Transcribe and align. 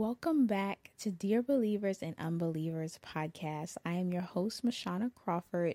Welcome 0.00 0.46
back 0.46 0.92
to 1.00 1.10
Dear 1.10 1.42
Believers 1.42 1.98
and 2.00 2.14
Unbelievers 2.18 2.98
podcast. 3.04 3.76
I 3.84 3.92
am 3.92 4.14
your 4.14 4.22
host, 4.22 4.64
Mashana 4.64 5.10
Crawford. 5.14 5.74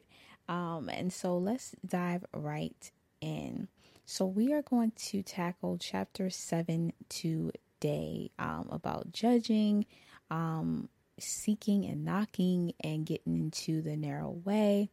Um, 0.50 0.90
and 0.90 1.14
so 1.14 1.38
let's 1.38 1.76
dive 1.86 2.26
right 2.34 2.92
in. 3.22 3.68
So, 4.08 4.26
we 4.26 4.52
are 4.52 4.64
going 4.64 4.94
to 5.09 5.22
tackle 5.22 5.78
chapter 5.78 6.31
seven 6.31 6.94
today 7.08 8.31
um, 8.40 8.68
about 8.72 9.12
judging, 9.12 9.86
um, 10.31 10.90
seeking 11.20 11.86
and 11.86 12.03
knocking, 12.03 12.73
and 12.84 13.06
getting 13.06 13.36
into 13.36 13.84
the 13.84 13.96
narrow 13.96 14.31
way. 14.44 14.90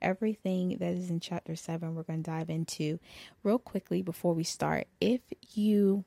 Everything 0.00 0.78
that 0.80 0.94
is 0.94 1.08
in 1.08 1.20
chapter 1.20 1.54
seven, 1.54 1.94
we're 1.94 2.02
going 2.02 2.24
to 2.24 2.30
dive 2.32 2.50
into 2.50 2.98
real 3.44 3.60
quickly 3.60 4.02
before 4.02 4.34
we 4.34 4.42
start. 4.42 4.88
If 5.00 5.20
you 5.52 6.04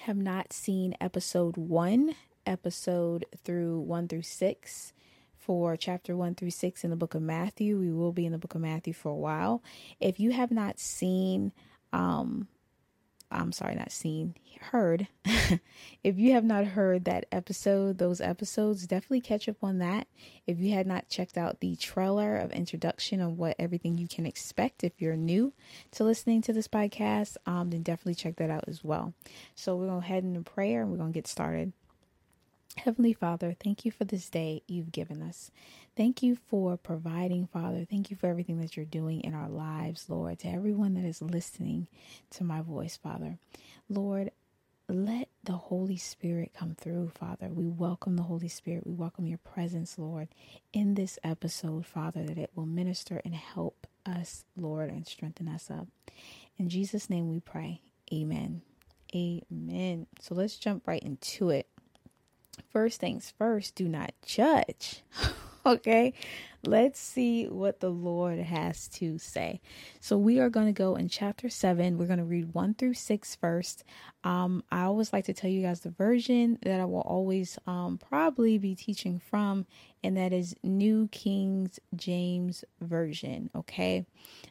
have 0.00 0.16
not 0.16 0.52
seen 0.52 0.94
episode 1.00 1.56
one, 1.56 2.14
episode 2.46 3.26
through 3.44 3.80
one 3.80 4.08
through 4.08 4.22
six 4.22 4.92
for 5.36 5.76
chapter 5.76 6.16
one 6.16 6.34
through 6.34 6.50
six 6.50 6.84
in 6.84 6.90
the 6.90 6.96
book 6.96 7.14
of 7.14 7.22
Matthew, 7.22 7.78
we 7.78 7.92
will 7.92 8.12
be 8.12 8.26
in 8.26 8.32
the 8.32 8.38
book 8.38 8.54
of 8.54 8.60
Matthew 8.60 8.92
for 8.92 9.10
a 9.10 9.16
while. 9.16 9.62
If 9.98 10.20
you 10.20 10.30
have 10.30 10.52
not 10.52 10.78
seen, 10.78 11.52
um, 11.92 12.46
I'm 13.32 13.52
sorry, 13.52 13.74
not 13.74 13.90
seen, 13.90 14.34
heard. 14.62 15.08
if 16.04 16.18
you 16.18 16.32
have 16.32 16.44
not 16.44 16.64
heard 16.64 17.04
that 17.04 17.26
episode, 17.30 17.98
those 17.98 18.20
episodes, 18.20 18.86
definitely 18.86 19.20
catch 19.20 19.48
up 19.48 19.62
on 19.62 19.78
that. 19.78 20.06
If 20.46 20.58
you 20.58 20.72
had 20.72 20.86
not 20.86 21.08
checked 21.08 21.36
out 21.36 21.60
the 21.60 21.76
trailer 21.76 22.36
of 22.36 22.52
introduction 22.52 23.20
of 23.20 23.38
what 23.38 23.56
everything 23.58 23.98
you 23.98 24.08
can 24.08 24.26
expect 24.26 24.84
if 24.84 24.92
you're 24.98 25.16
new 25.16 25.52
to 25.92 26.04
listening 26.04 26.42
to 26.42 26.52
this 26.52 26.68
podcast, 26.68 27.36
um, 27.46 27.70
then 27.70 27.82
definitely 27.82 28.14
check 28.14 28.36
that 28.36 28.50
out 28.50 28.64
as 28.68 28.82
well. 28.82 29.12
So 29.54 29.76
we're 29.76 29.88
gonna 29.88 30.00
head 30.06 30.24
into 30.24 30.42
prayer 30.42 30.82
and 30.82 30.90
we're 30.90 30.98
gonna 30.98 31.12
get 31.12 31.26
started. 31.26 31.72
Heavenly 32.76 33.12
Father, 33.12 33.54
thank 33.62 33.84
you 33.84 33.90
for 33.90 34.04
this 34.04 34.30
day 34.30 34.62
you've 34.66 34.92
given 34.92 35.22
us. 35.22 35.50
Thank 35.96 36.22
you 36.22 36.36
for 36.36 36.76
providing, 36.76 37.46
Father. 37.46 37.84
Thank 37.88 38.10
you 38.10 38.16
for 38.16 38.26
everything 38.28 38.60
that 38.60 38.76
you're 38.76 38.86
doing 38.86 39.20
in 39.20 39.34
our 39.34 39.48
lives, 39.48 40.08
Lord. 40.08 40.38
To 40.40 40.48
everyone 40.48 40.94
that 40.94 41.04
is 41.04 41.20
listening 41.20 41.86
to 42.30 42.44
my 42.44 42.62
voice, 42.62 42.96
Father. 42.96 43.38
Lord, 43.90 44.30
let 44.88 45.28
the 45.44 45.52
Holy 45.52 45.96
Spirit 45.98 46.52
come 46.54 46.74
through, 46.74 47.10
Father. 47.10 47.48
We 47.48 47.68
welcome 47.68 48.16
the 48.16 48.22
Holy 48.22 48.48
Spirit. 48.48 48.86
We 48.86 48.94
welcome 48.94 49.26
your 49.26 49.38
presence, 49.38 49.98
Lord, 49.98 50.28
in 50.72 50.94
this 50.94 51.18
episode, 51.22 51.86
Father, 51.86 52.24
that 52.24 52.38
it 52.38 52.50
will 52.54 52.66
minister 52.66 53.20
and 53.24 53.34
help 53.34 53.86
us, 54.06 54.44
Lord, 54.56 54.90
and 54.90 55.06
strengthen 55.06 55.46
us 55.46 55.70
up. 55.70 55.88
In 56.56 56.68
Jesus' 56.70 57.10
name 57.10 57.28
we 57.28 57.38
pray. 57.38 57.82
Amen. 58.12 58.62
Amen. 59.14 60.06
So 60.20 60.34
let's 60.34 60.56
jump 60.56 60.88
right 60.88 61.02
into 61.02 61.50
it. 61.50 61.68
First 62.70 63.00
things 63.00 63.32
first, 63.36 63.74
do 63.74 63.88
not 63.88 64.12
judge. 64.24 65.02
okay, 65.66 66.12
let's 66.64 67.00
see 67.00 67.46
what 67.46 67.80
the 67.80 67.90
Lord 67.90 68.38
has 68.38 68.88
to 68.88 69.18
say. 69.18 69.60
So, 70.00 70.18
we 70.18 70.38
are 70.38 70.50
going 70.50 70.66
to 70.66 70.72
go 70.72 70.94
in 70.96 71.08
chapter 71.08 71.48
7. 71.48 71.96
We're 71.96 72.06
going 72.06 72.18
to 72.18 72.24
read 72.24 72.52
1 72.52 72.74
through 72.74 72.94
6 72.94 73.36
first. 73.36 73.84
Um, 74.24 74.64
I 74.70 74.82
always 74.82 75.12
like 75.12 75.24
to 75.26 75.32
tell 75.32 75.50
you 75.50 75.62
guys 75.62 75.80
the 75.80 75.90
version 75.90 76.58
that 76.62 76.80
I 76.80 76.84
will 76.84 77.00
always 77.00 77.58
um, 77.66 77.98
probably 77.98 78.58
be 78.58 78.74
teaching 78.74 79.18
from, 79.18 79.66
and 80.04 80.16
that 80.16 80.32
is 80.32 80.54
New 80.62 81.08
King's 81.08 81.80
James 81.94 82.64
Version. 82.80 83.50
Okay, 83.54 84.04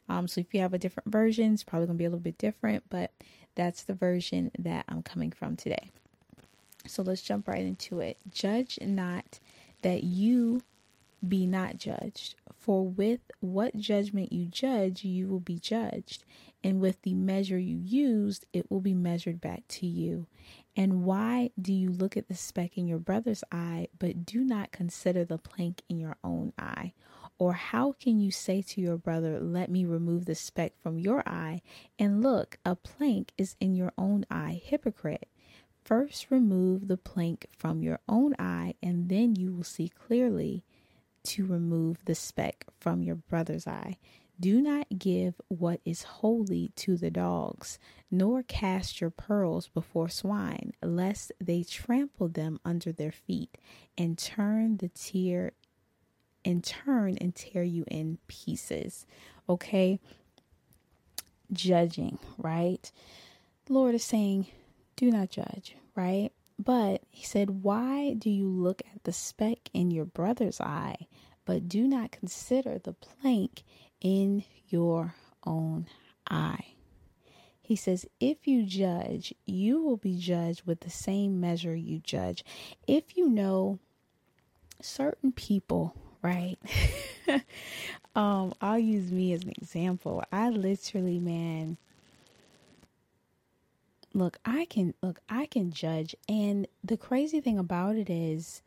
um, 0.10 0.28
so 0.28 0.42
if 0.42 0.54
you 0.54 0.62
have 0.62 0.74
a 0.74 0.80
different 0.80 1.12
version, 1.12 1.54
it's 1.54 1.64
probably 1.64 1.88
going 1.88 1.98
to 1.98 2.02
be 2.02 2.06
a 2.06 2.10
little 2.10 2.20
bit 2.20 2.38
different, 2.38 2.84
but 2.90 3.12
that's 3.56 3.84
the 3.84 3.94
version 3.94 4.52
that 4.60 4.86
I'm 4.88 5.04
coming 5.04 5.32
from 5.32 5.56
today. 5.56 5.92
So 6.88 7.04
let's 7.04 7.22
jump 7.22 7.48
right 7.48 7.64
into 7.64 8.00
it. 8.00 8.18
Judge 8.30 8.80
not 8.82 9.40
that 9.82 10.04
you 10.04 10.62
be 11.28 11.46
not 11.46 11.78
judged. 11.78 12.36
For 12.54 12.86
with 12.86 13.20
what 13.40 13.78
judgment 13.78 14.32
you 14.32 14.46
judge, 14.46 15.04
you 15.04 15.28
will 15.28 15.40
be 15.40 15.60
judged. 15.60 16.24
And 16.64 16.80
with 16.80 17.02
the 17.02 17.16
measure 17.16 17.58
you 17.58 17.78
used, 17.78 18.46
it 18.54 18.70
will 18.70 18.82
be 18.82 18.94
measured 18.94 19.42
back 19.42 19.68
to 19.70 19.88
you. 19.88 20.28
And 20.76 21.04
why 21.04 21.52
do 21.60 21.74
you 21.74 21.90
look 21.90 22.16
at 22.16 22.28
the 22.28 22.36
speck 22.36 22.78
in 22.78 22.88
your 22.88 23.00
brother's 23.00 23.44
eye, 23.52 23.88
but 23.98 24.26
do 24.26 24.44
not 24.44 24.72
consider 24.72 25.26
the 25.26 25.40
plank 25.40 25.82
in 25.90 26.00
your 26.00 26.18
own 26.24 26.54
eye? 26.58 26.94
Or 27.40 27.54
how 27.54 27.94
can 27.94 28.20
you 28.20 28.30
say 28.30 28.62
to 28.62 28.82
your 28.82 28.98
brother, 28.98 29.40
Let 29.40 29.72
me 29.72 29.86
remove 29.86 30.26
the 30.26 30.36
speck 30.36 30.74
from 30.78 31.00
your 31.00 31.28
eye, 31.28 31.64
and 31.98 32.22
look, 32.22 32.60
a 32.64 32.76
plank 32.76 33.32
is 33.38 33.56
in 33.60 33.74
your 33.74 33.92
own 33.98 34.26
eye? 34.30 34.62
Hypocrite. 34.64 35.28
First 35.84 36.30
remove 36.30 36.88
the 36.88 36.98
plank 36.98 37.48
from 37.58 37.82
your 37.82 38.00
own 38.08 38.36
eye, 38.38 38.76
and 38.82 39.10
then 39.10 39.36
you 39.36 39.52
will 39.52 39.64
see 39.64 39.90
clearly 39.90 40.64
to 41.24 41.46
remove 41.46 42.06
the 42.06 42.16
speck 42.16 42.66
from 42.80 43.02
your 43.02 43.16
brother's 43.16 43.68
eye. 43.68 43.98
Do 44.40 44.62
not 44.62 44.88
give 44.98 45.40
what 45.50 45.82
is 45.86 46.04
holy 46.04 46.72
to 46.78 46.98
the 46.98 47.12
dogs, 47.12 47.78
nor 48.10 48.42
cast 48.42 49.00
your 49.00 49.12
pearls 49.12 49.68
before 49.68 50.10
swine, 50.10 50.74
lest 50.82 51.32
they 51.40 51.64
trample 51.64 52.28
them 52.28 52.60
under 52.66 52.92
their 52.92 53.12
feet 53.12 53.56
and 53.98 54.18
turn 54.18 54.78
the 54.78 54.90
tear 54.90 55.52
and 56.44 56.64
turn 56.64 57.18
and 57.20 57.36
tear 57.36 57.62
you 57.62 57.86
in 57.88 58.18
pieces. 58.28 59.06
Okay? 59.48 60.00
Judging, 61.54 62.18
right? 62.40 62.92
Lord 63.70 63.94
is 63.94 64.04
saying, 64.04 64.48
do 65.02 65.10
not 65.10 65.32
judge, 65.32 65.76
right? 65.96 66.30
But 66.60 67.02
he 67.10 67.26
said, 67.26 67.64
Why 67.64 68.14
do 68.14 68.30
you 68.30 68.48
look 68.48 68.84
at 68.94 69.04
the 69.04 69.12
speck 69.12 69.58
in 69.74 69.90
your 69.90 70.06
brother's 70.06 70.62
eye, 70.62 71.08
but 71.44 71.68
do 71.68 71.88
not 71.88 72.12
consider 72.12 72.78
the 72.78 72.94
plank 72.94 73.64
in 74.00 74.44
your 74.68 75.16
own 75.44 75.88
eye? 76.30 76.76
He 77.64 77.76
says, 77.76 78.06
If 78.20 78.48
you 78.48 78.64
judge, 78.64 79.34
you 79.46 79.82
will 79.82 79.98
be 79.98 80.16
judged 80.16 80.68
with 80.68 80.82
the 80.82 80.92
same 80.92 81.40
measure 81.40 81.76
you 81.76 82.00
judge. 82.00 82.46
If 82.86 83.18
you 83.18 83.28
know 83.28 83.80
certain 84.82 85.32
people, 85.32 85.96
right? 86.22 86.58
um, 88.16 88.54
I'll 88.62 88.78
use 88.78 89.12
me 89.12 89.34
as 89.34 89.42
an 89.44 89.50
example. 89.50 90.24
I 90.32 90.50
literally, 90.50 91.20
man, 91.20 91.78
look, 94.14 94.38
I 94.46 94.66
can 94.66 94.94
look, 95.02 95.20
I 95.30 95.46
can 95.46 95.72
judge. 95.72 96.16
And 96.28 96.68
the 96.84 96.98
crazy 96.98 97.42
thing 97.42 97.58
about 97.58 97.96
it 97.96 98.10
is 98.10 98.62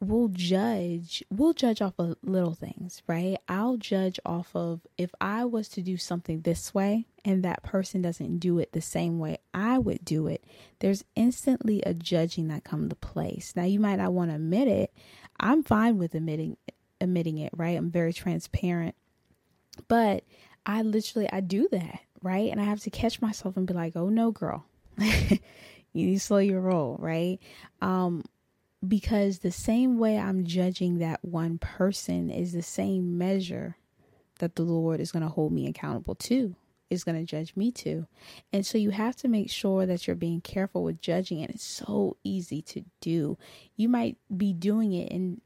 we'll 0.00 0.28
judge 0.28 1.22
we'll 1.30 1.52
judge 1.52 1.80
off 1.80 1.94
of 1.96 2.16
little 2.24 2.54
things 2.54 3.02
right? 3.06 3.36
I'll 3.48 3.76
judge 3.76 4.18
off 4.26 4.50
of 4.56 4.80
if 4.98 5.10
i 5.20 5.44
was 5.44 5.68
to 5.68 5.80
do 5.80 5.96
something 5.96 6.40
this 6.40 6.74
way 6.74 7.06
and 7.24 7.44
that 7.44 7.62
person 7.62 8.02
doesn't 8.02 8.38
do 8.38 8.58
it 8.58 8.72
the 8.72 8.80
same 8.80 9.20
way 9.20 9.38
i 9.54 9.78
would 9.78 10.04
do 10.04 10.26
it 10.26 10.44
there's 10.82 11.04
instantly 11.14 11.80
a 11.86 11.94
judging 11.94 12.48
that 12.48 12.64
comes 12.64 12.88
to 12.88 12.96
place. 12.96 13.52
Now 13.54 13.62
you 13.62 13.78
might 13.78 13.96
not 13.96 14.12
want 14.12 14.30
to 14.32 14.34
admit 14.34 14.66
it. 14.66 14.92
I'm 15.38 15.62
fine 15.62 15.96
with 15.96 16.12
admitting 16.16 16.56
admitting 17.00 17.38
it 17.38 17.52
right? 17.56 17.76
I'm 17.76 17.90
very 17.90 18.12
transparent. 18.12 18.96
But 19.86 20.24
i 20.66 20.82
literally 20.82 21.28
i 21.32 21.40
do 21.40 21.68
that 21.72 22.00
right? 22.22 22.50
And 22.50 22.60
I 22.60 22.64
have 22.64 22.80
to 22.80 22.90
catch 22.90 23.20
myself 23.20 23.56
and 23.56 23.66
be 23.66 23.74
like, 23.74 23.96
oh 23.96 24.08
no, 24.08 24.30
girl, 24.30 24.64
you 24.98 25.38
need 25.92 26.14
to 26.14 26.20
slow 26.20 26.38
your 26.38 26.60
roll, 26.60 26.96
right? 26.98 27.38
Um, 27.80 28.24
because 28.86 29.38
the 29.38 29.52
same 29.52 29.98
way 29.98 30.18
I'm 30.18 30.44
judging 30.44 30.98
that 30.98 31.24
one 31.24 31.58
person 31.58 32.30
is 32.30 32.52
the 32.52 32.62
same 32.62 33.16
measure 33.16 33.76
that 34.38 34.56
the 34.56 34.62
Lord 34.62 35.00
is 35.00 35.12
going 35.12 35.22
to 35.22 35.28
hold 35.28 35.52
me 35.52 35.68
accountable 35.68 36.16
to, 36.16 36.56
is 36.90 37.04
going 37.04 37.16
to 37.16 37.24
judge 37.24 37.54
me 37.54 37.70
to. 37.70 38.06
And 38.52 38.66
so 38.66 38.76
you 38.76 38.90
have 38.90 39.14
to 39.16 39.28
make 39.28 39.50
sure 39.50 39.86
that 39.86 40.06
you're 40.06 40.16
being 40.16 40.40
careful 40.40 40.82
with 40.82 41.00
judging, 41.00 41.42
and 41.42 41.50
it's 41.50 41.64
so 41.64 42.16
easy 42.24 42.60
to 42.62 42.84
do. 43.00 43.38
You 43.76 43.88
might 43.88 44.16
be 44.36 44.52
doing 44.52 44.92
it 44.92 45.12
and 45.12 45.40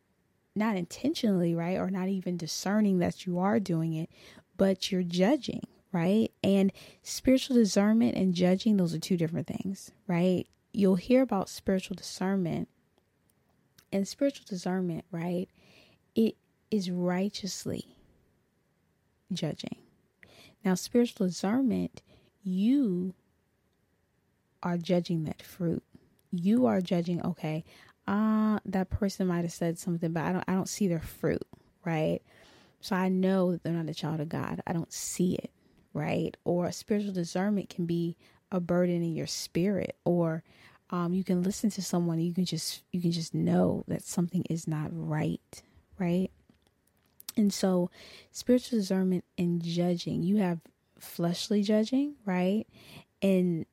not 0.55 0.76
intentionally, 0.76 1.55
right? 1.55 1.76
Or 1.76 1.90
not 1.90 2.08
even 2.08 2.38
discerning 2.38 2.99
that 3.00 3.26
you 3.26 3.38
are 3.38 3.61
doing 3.61 3.93
it, 3.93 4.08
but 4.56 4.90
you're 4.90 5.02
judging, 5.02 5.62
right? 5.97 6.31
And 6.45 6.73
spiritual 7.03 7.57
discernment 7.57 8.17
and 8.17 8.35
judging, 8.35 8.77
those 8.77 8.95
are 8.95 8.99
two 8.99 9.17
different 9.17 9.47
things, 9.47 9.93
right? 10.07 10.47
You'll 10.73 10.97
hear 10.97 11.23
about 11.23 11.49
spiritual 11.49 11.97
discernment. 11.97 12.69
And 13.91 14.07
spiritual 14.07 14.45
discernment, 14.47 15.07
right? 15.11 15.49
It 16.15 16.37
is 16.71 16.91
righteously 16.91 17.97
judging. 19.33 19.79
Now, 20.63 20.75
spiritual 20.75 21.29
discernment, 21.29 22.03
you 22.43 23.15
are 24.63 24.77
judging 24.77 25.25
that 25.25 25.41
fruit. 25.41 25.83
You 26.31 26.67
are 26.67 26.83
judging, 26.83 27.25
okay, 27.25 27.65
uh, 28.07 28.59
that 28.67 28.91
person 28.91 29.29
might 29.29 29.43
have 29.43 29.53
said 29.53 29.79
something, 29.79 30.13
but 30.13 30.25
I 30.25 30.33
don't 30.33 30.45
I 30.47 30.53
don't 30.53 30.69
see 30.69 30.89
their 30.89 31.01
fruit, 31.01 31.47
right? 31.85 32.21
So 32.81 32.95
I 32.95 33.09
know 33.09 33.53
that 33.53 33.63
they're 33.63 33.73
not 33.73 33.89
a 33.89 33.95
child 33.95 34.21
of 34.21 34.29
God. 34.29 34.61
I 34.67 34.75
don't 34.75 34.93
see 34.93 35.37
it 35.37 35.51
right? 35.97 36.37
Or 36.45 36.71
spiritual 36.73 37.15
discernment 37.15 37.71
can 37.71 37.87
be 37.87 38.17
a 38.53 38.61
burden 38.61 39.03
in 39.03 39.15
your 39.17 39.27
spirit, 39.29 39.97
or 40.05 40.45
Um, 40.91 41.15
you 41.15 41.25
can 41.25 41.43
listen 41.43 41.71
to 41.71 41.83
someone, 41.83 42.21
you 42.21 42.33
can 42.33 42.45
just 42.45 42.83
you 42.93 43.01
can 43.01 43.11
just 43.11 43.35
know 43.35 43.83
that 43.89 44.05
something 44.05 44.45
is 44.49 44.69
not 44.69 44.89
right, 44.93 45.63
right? 45.99 46.31
And 47.37 47.53
so, 47.53 47.91
spiritual 48.33 48.79
discernment 48.79 49.25
and 49.37 49.63
judging, 49.63 50.23
you 50.23 50.37
have 50.39 50.61
fleshly 50.99 51.63
judging, 51.63 52.15
right? 52.25 52.67
And 53.21 53.67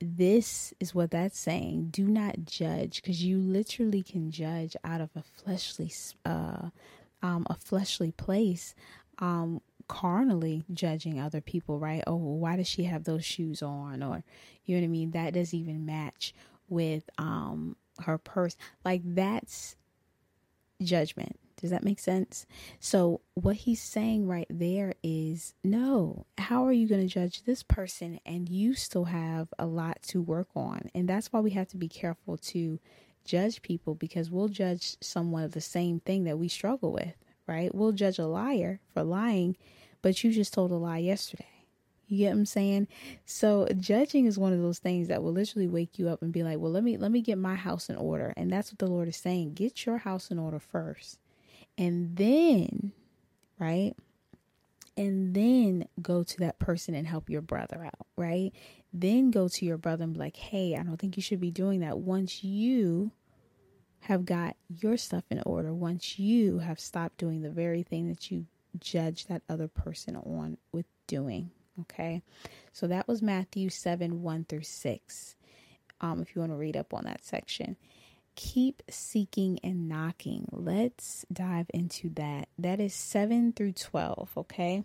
this 0.00 0.72
is 0.80 0.94
what 0.94 1.10
that's 1.10 1.38
saying. 1.38 1.88
Do 1.90 2.06
not 2.06 2.44
judge 2.46 3.02
because 3.02 3.24
you 3.24 3.38
literally 3.38 4.02
can 4.02 4.30
judge 4.30 4.76
out 4.84 5.00
of 5.00 5.10
a 5.16 5.22
fleshly, 5.22 5.92
uh, 6.24 6.70
um, 7.22 7.46
a 7.50 7.54
fleshly 7.54 8.12
place, 8.12 8.74
um, 9.18 9.60
carnally 9.88 10.64
judging 10.72 11.20
other 11.20 11.40
people, 11.40 11.78
right? 11.78 12.02
Oh, 12.06 12.16
well, 12.16 12.38
why 12.38 12.56
does 12.56 12.68
she 12.68 12.84
have 12.84 13.04
those 13.04 13.24
shoes 13.24 13.62
on? 13.62 14.02
Or, 14.02 14.24
you 14.64 14.74
know 14.74 14.82
what 14.82 14.86
I 14.86 14.88
mean? 14.88 15.10
That 15.12 15.34
doesn't 15.34 15.58
even 15.58 15.86
match 15.86 16.34
with, 16.68 17.08
um, 17.18 17.76
her 18.00 18.18
purse. 18.18 18.56
Like 18.84 19.02
that's 19.04 19.76
judgment. 20.82 21.38
Does 21.60 21.70
that 21.70 21.84
make 21.84 22.00
sense? 22.00 22.44
So, 22.80 23.20
what 23.34 23.54
he's 23.54 23.80
saying 23.80 24.26
right 24.26 24.48
there 24.50 24.94
is 25.02 25.54
no, 25.62 26.26
how 26.36 26.66
are 26.66 26.72
you 26.72 26.88
going 26.88 27.02
to 27.02 27.06
judge 27.06 27.44
this 27.44 27.62
person 27.62 28.18
and 28.26 28.48
you 28.48 28.74
still 28.74 29.04
have 29.04 29.48
a 29.60 29.66
lot 29.66 30.02
to 30.08 30.20
work 30.20 30.48
on? 30.56 30.90
And 30.92 31.08
that's 31.08 31.32
why 31.32 31.38
we 31.38 31.52
have 31.52 31.68
to 31.68 31.76
be 31.76 31.86
careful 31.86 32.36
to 32.38 32.80
judge 33.24 33.62
people 33.62 33.94
because 33.94 34.28
we'll 34.28 34.48
judge 34.48 34.96
someone 35.00 35.44
of 35.44 35.52
the 35.52 35.60
same 35.60 36.00
thing 36.00 36.24
that 36.24 36.38
we 36.38 36.48
struggle 36.48 36.90
with, 36.92 37.14
right? 37.46 37.74
We'll 37.74 37.92
judge 37.92 38.18
a 38.18 38.26
liar 38.26 38.80
for 38.92 39.02
lying, 39.02 39.56
but 40.00 40.22
you 40.22 40.32
just 40.32 40.54
told 40.54 40.70
a 40.70 40.76
lie 40.76 40.98
yesterday. 40.98 41.46
You 42.06 42.18
get 42.18 42.30
what 42.30 42.40
I'm 42.40 42.46
saying? 42.46 42.88
So 43.24 43.66
judging 43.78 44.26
is 44.26 44.38
one 44.38 44.52
of 44.52 44.60
those 44.60 44.78
things 44.78 45.08
that 45.08 45.22
will 45.22 45.32
literally 45.32 45.68
wake 45.68 45.98
you 45.98 46.08
up 46.10 46.20
and 46.20 46.30
be 46.30 46.42
like, 46.42 46.58
"Well, 46.58 46.70
let 46.70 46.84
me 46.84 46.98
let 46.98 47.10
me 47.10 47.22
get 47.22 47.38
my 47.38 47.54
house 47.54 47.88
in 47.88 47.96
order." 47.96 48.34
And 48.36 48.50
that's 48.50 48.70
what 48.70 48.78
the 48.78 48.86
Lord 48.86 49.08
is 49.08 49.16
saying. 49.16 49.54
Get 49.54 49.86
your 49.86 49.98
house 49.98 50.30
in 50.30 50.38
order 50.38 50.58
first 50.58 51.18
and 51.78 52.16
then, 52.16 52.92
right? 53.58 53.94
And 54.96 55.34
then 55.34 55.88
go 56.00 56.22
to 56.22 56.36
that 56.38 56.58
person 56.58 56.94
and 56.94 57.06
help 57.06 57.30
your 57.30 57.40
brother 57.40 57.84
out, 57.84 58.06
right? 58.16 58.52
Then 58.92 59.30
go 59.30 59.48
to 59.48 59.64
your 59.64 59.78
brother 59.78 60.04
and 60.04 60.12
be 60.12 60.18
like, 60.18 60.36
hey, 60.36 60.76
I 60.76 60.82
don't 60.82 60.98
think 60.98 61.16
you 61.16 61.22
should 61.22 61.40
be 61.40 61.50
doing 61.50 61.80
that. 61.80 61.98
Once 61.98 62.44
you 62.44 63.10
have 64.02 64.24
got 64.24 64.56
your 64.68 64.96
stuff 64.96 65.24
in 65.30 65.42
order, 65.44 65.72
once 65.74 66.18
you 66.18 66.58
have 66.58 66.80
stopped 66.80 67.18
doing 67.18 67.42
the 67.42 67.50
very 67.50 67.82
thing 67.82 68.08
that 68.08 68.30
you 68.30 68.46
judge 68.78 69.26
that 69.26 69.42
other 69.48 69.68
person 69.68 70.16
on 70.16 70.56
with 70.72 70.86
doing. 71.06 71.50
Okay. 71.80 72.22
So 72.72 72.86
that 72.86 73.08
was 73.08 73.22
Matthew 73.22 73.70
7 73.70 74.22
1 74.22 74.44
through 74.48 74.62
6. 74.62 75.36
Um, 76.00 76.20
if 76.20 76.34
you 76.34 76.40
want 76.40 76.52
to 76.52 76.56
read 76.56 76.76
up 76.76 76.92
on 76.92 77.04
that 77.04 77.24
section 77.24 77.76
keep 78.34 78.82
seeking 78.88 79.58
and 79.62 79.88
knocking. 79.88 80.48
Let's 80.50 81.24
dive 81.32 81.66
into 81.72 82.10
that. 82.10 82.48
That 82.58 82.80
is 82.80 82.94
7 82.94 83.52
through 83.52 83.72
12, 83.72 84.30
okay? 84.36 84.84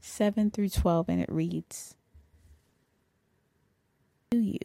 7 0.00 0.50
through 0.50 0.70
12, 0.70 1.08
and 1.08 1.20
it 1.20 1.30
reads 1.30 1.96
To 4.30 4.38
you, 4.38 4.58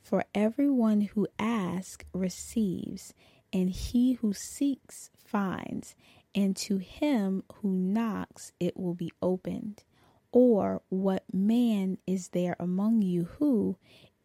for 0.00 0.24
everyone 0.34 1.02
who 1.02 1.26
asks 1.38 2.04
receives, 2.12 3.14
and 3.54 3.70
he 3.70 4.14
who 4.14 4.32
seeks 4.32 5.10
finds, 5.24 5.94
and 6.34 6.56
to 6.56 6.78
him 6.78 7.44
who 7.54 7.70
knocks 7.70 8.52
it 8.58 8.76
will 8.76 8.94
be 8.94 9.12
opened. 9.22 9.84
Or 10.32 10.82
what 10.88 11.22
man 11.32 11.98
is 12.08 12.30
there 12.30 12.56
among 12.58 13.02
you 13.02 13.28
who, 13.38 13.76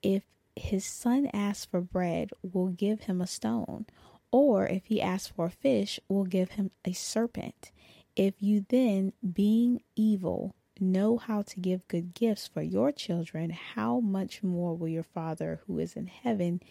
if 0.02 0.24
his 0.56 0.84
son 0.84 1.30
asks 1.32 1.66
for 1.66 1.80
bread, 1.80 2.32
will 2.42 2.70
give 2.70 3.02
him 3.02 3.22
a 3.22 3.28
stone, 3.28 3.86
or 4.32 4.66
if 4.66 4.88
he 4.88 5.00
asks 5.00 5.28
for 5.28 5.46
a 5.46 5.52
fish, 5.52 6.00
will 6.10 6.26
give 6.26 6.52
him 6.52 6.72
a 6.84 6.94
serpent. 6.94 7.72
If 8.16 8.34
you 8.40 8.66
then, 8.68 9.14
being 9.34 9.84
evil, 9.96 10.56
know 10.80 11.18
how 11.18 11.44
to 11.44 11.60
give 11.60 11.88
good 11.88 12.16
gifts 12.16 12.48
for 12.48 12.64
your 12.64 12.92
children, 12.92 13.52
how 13.52 14.00
much 14.00 14.42
more 14.42 14.76
will 14.76 14.88
your 14.88 15.04
Father 15.04 15.62
who 15.68 15.78
is 15.78 15.96
in 15.96 16.08
heaven 16.08 16.62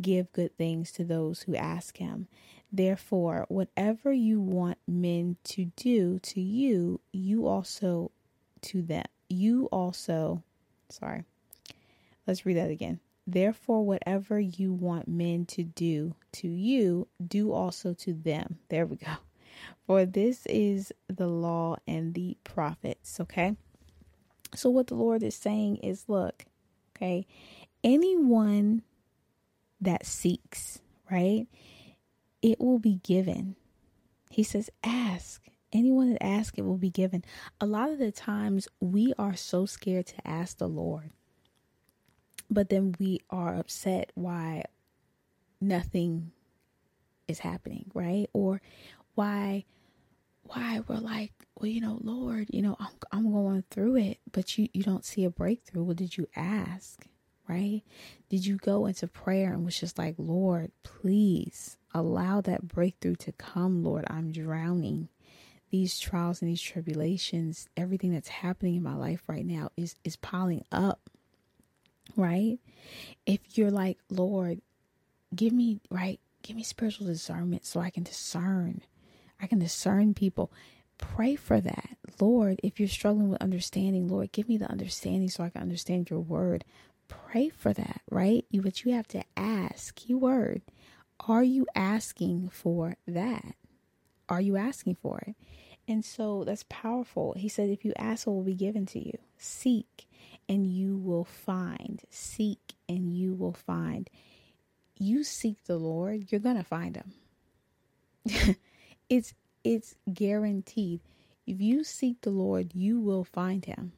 give 0.00 0.32
good 0.32 0.56
things 0.56 0.92
to 0.92 1.04
those 1.04 1.42
who 1.42 1.54
ask 1.56 1.96
him? 1.98 2.28
Therefore, 2.70 3.46
whatever 3.48 4.12
you 4.12 4.40
want 4.40 4.78
men 4.86 5.36
to 5.44 5.66
do 5.76 6.18
to 6.20 6.40
you, 6.40 7.00
you 7.12 7.46
also 7.46 8.10
to 8.62 8.82
them. 8.82 9.06
You 9.28 9.66
also, 9.66 10.42
sorry, 10.88 11.24
let's 12.26 12.44
read 12.44 12.56
that 12.56 12.70
again. 12.70 13.00
Therefore, 13.26 13.84
whatever 13.84 14.40
you 14.40 14.72
want 14.72 15.06
men 15.06 15.44
to 15.46 15.62
do 15.62 16.14
to 16.32 16.48
you, 16.48 17.08
do 17.26 17.52
also 17.52 17.92
to 17.94 18.14
them. 18.14 18.58
There 18.68 18.86
we 18.86 18.96
go. 18.96 19.12
For 19.86 20.06
this 20.06 20.46
is 20.46 20.92
the 21.08 21.26
law 21.26 21.76
and 21.86 22.14
the 22.14 22.36
prophets. 22.44 23.20
Okay. 23.20 23.56
So, 24.54 24.70
what 24.70 24.86
the 24.86 24.94
Lord 24.94 25.22
is 25.22 25.34
saying 25.34 25.76
is 25.78 26.08
look, 26.08 26.44
okay, 26.96 27.26
anyone 27.84 28.82
that 29.80 30.06
seeks, 30.06 30.80
right, 31.10 31.46
it 32.42 32.60
will 32.60 32.78
be 32.78 33.00
given. 33.02 33.56
He 34.30 34.42
says, 34.42 34.70
ask. 34.84 35.42
Anyone 35.70 36.12
that 36.12 36.22
asks, 36.22 36.56
it 36.56 36.62
will 36.62 36.78
be 36.78 36.90
given. 36.90 37.22
A 37.60 37.66
lot 37.66 37.90
of 37.90 37.98
the 37.98 38.10
times 38.10 38.68
we 38.80 39.12
are 39.18 39.36
so 39.36 39.66
scared 39.66 40.06
to 40.06 40.26
ask 40.26 40.56
the 40.56 40.68
Lord 40.68 41.12
but 42.50 42.68
then 42.68 42.94
we 42.98 43.20
are 43.30 43.54
upset 43.54 44.10
why 44.14 44.64
nothing 45.60 46.32
is 47.26 47.40
happening, 47.40 47.90
right? 47.94 48.28
Or 48.32 48.60
why 49.14 49.64
why 50.44 50.80
we're 50.88 50.96
like, 50.96 51.32
well, 51.56 51.66
you 51.66 51.82
know, 51.82 51.98
Lord, 52.02 52.48
you 52.50 52.62
know, 52.62 52.76
I'm 52.80 52.94
I'm 53.12 53.32
going 53.32 53.64
through 53.70 53.96
it, 53.96 54.18
but 54.32 54.56
you 54.56 54.68
you 54.72 54.82
don't 54.82 55.04
see 55.04 55.24
a 55.24 55.30
breakthrough. 55.30 55.82
Well, 55.84 55.94
did 55.94 56.16
you 56.16 56.26
ask? 56.34 57.06
Right? 57.48 57.82
Did 58.28 58.44
you 58.44 58.56
go 58.56 58.86
into 58.86 59.06
prayer 59.06 59.52
and 59.52 59.64
was 59.64 59.80
just 59.80 59.98
like, 59.98 60.14
Lord, 60.18 60.70
please 60.82 61.78
allow 61.94 62.42
that 62.42 62.68
breakthrough 62.68 63.16
to 63.16 63.32
come, 63.32 63.82
Lord. 63.82 64.04
I'm 64.08 64.32
drowning. 64.32 65.08
These 65.70 65.98
trials 65.98 66.42
and 66.42 66.50
these 66.50 66.62
tribulations, 66.62 67.68
everything 67.76 68.12
that's 68.12 68.28
happening 68.28 68.76
in 68.76 68.82
my 68.82 68.94
life 68.94 69.22
right 69.26 69.44
now 69.44 69.70
is 69.76 69.96
is 70.04 70.16
piling 70.16 70.64
up 70.72 71.08
right? 72.16 72.58
If 73.26 73.56
you're 73.56 73.70
like, 73.70 73.98
Lord, 74.10 74.60
give 75.34 75.52
me, 75.52 75.80
right? 75.90 76.20
Give 76.42 76.56
me 76.56 76.62
spiritual 76.62 77.06
discernment 77.06 77.64
so 77.64 77.80
I 77.80 77.90
can 77.90 78.02
discern. 78.02 78.82
I 79.40 79.46
can 79.46 79.58
discern 79.58 80.14
people. 80.14 80.52
Pray 80.98 81.36
for 81.36 81.60
that. 81.60 81.96
Lord, 82.20 82.60
if 82.62 82.80
you're 82.80 82.88
struggling 82.88 83.28
with 83.28 83.42
understanding, 83.42 84.08
Lord, 84.08 84.32
give 84.32 84.48
me 84.48 84.56
the 84.56 84.70
understanding 84.70 85.28
so 85.28 85.44
I 85.44 85.50
can 85.50 85.62
understand 85.62 86.10
your 86.10 86.20
word. 86.20 86.64
Pray 87.08 87.48
for 87.48 87.72
that, 87.72 88.02
right? 88.10 88.44
You 88.50 88.62
but 88.62 88.84
you 88.84 88.92
have 88.92 89.08
to 89.08 89.24
ask. 89.36 89.94
Keyword. 89.94 90.62
Are 91.26 91.42
you 91.42 91.66
asking 91.74 92.50
for 92.50 92.96
that? 93.06 93.54
Are 94.28 94.40
you 94.40 94.56
asking 94.56 94.96
for 94.96 95.18
it? 95.26 95.34
And 95.88 96.04
so 96.04 96.44
that's 96.44 96.64
powerful. 96.68 97.34
He 97.36 97.48
said, 97.48 97.70
if 97.70 97.84
you 97.84 97.92
ask, 97.98 98.26
it 98.26 98.30
will 98.30 98.42
be 98.42 98.54
given 98.54 98.86
to 98.86 99.04
you. 99.04 99.18
Seek 99.38 100.06
and 100.48 100.66
you 100.66 100.96
will 100.96 101.24
find. 101.24 102.02
Seek 102.10 102.74
and 102.88 103.12
you 103.12 103.34
will 103.34 103.54
find. 103.54 104.08
You 104.98 105.24
seek 105.24 105.64
the 105.64 105.76
Lord, 105.76 106.30
you're 106.30 106.40
to 106.40 106.62
find 106.62 106.96
him. 106.96 108.56
it's 109.08 109.34
it's 109.64 109.94
guaranteed. 110.12 111.00
If 111.46 111.60
you 111.60 111.84
seek 111.84 112.20
the 112.20 112.30
Lord, 112.30 112.74
you 112.74 113.00
will 113.00 113.24
find 113.24 113.64
him. 113.64 113.92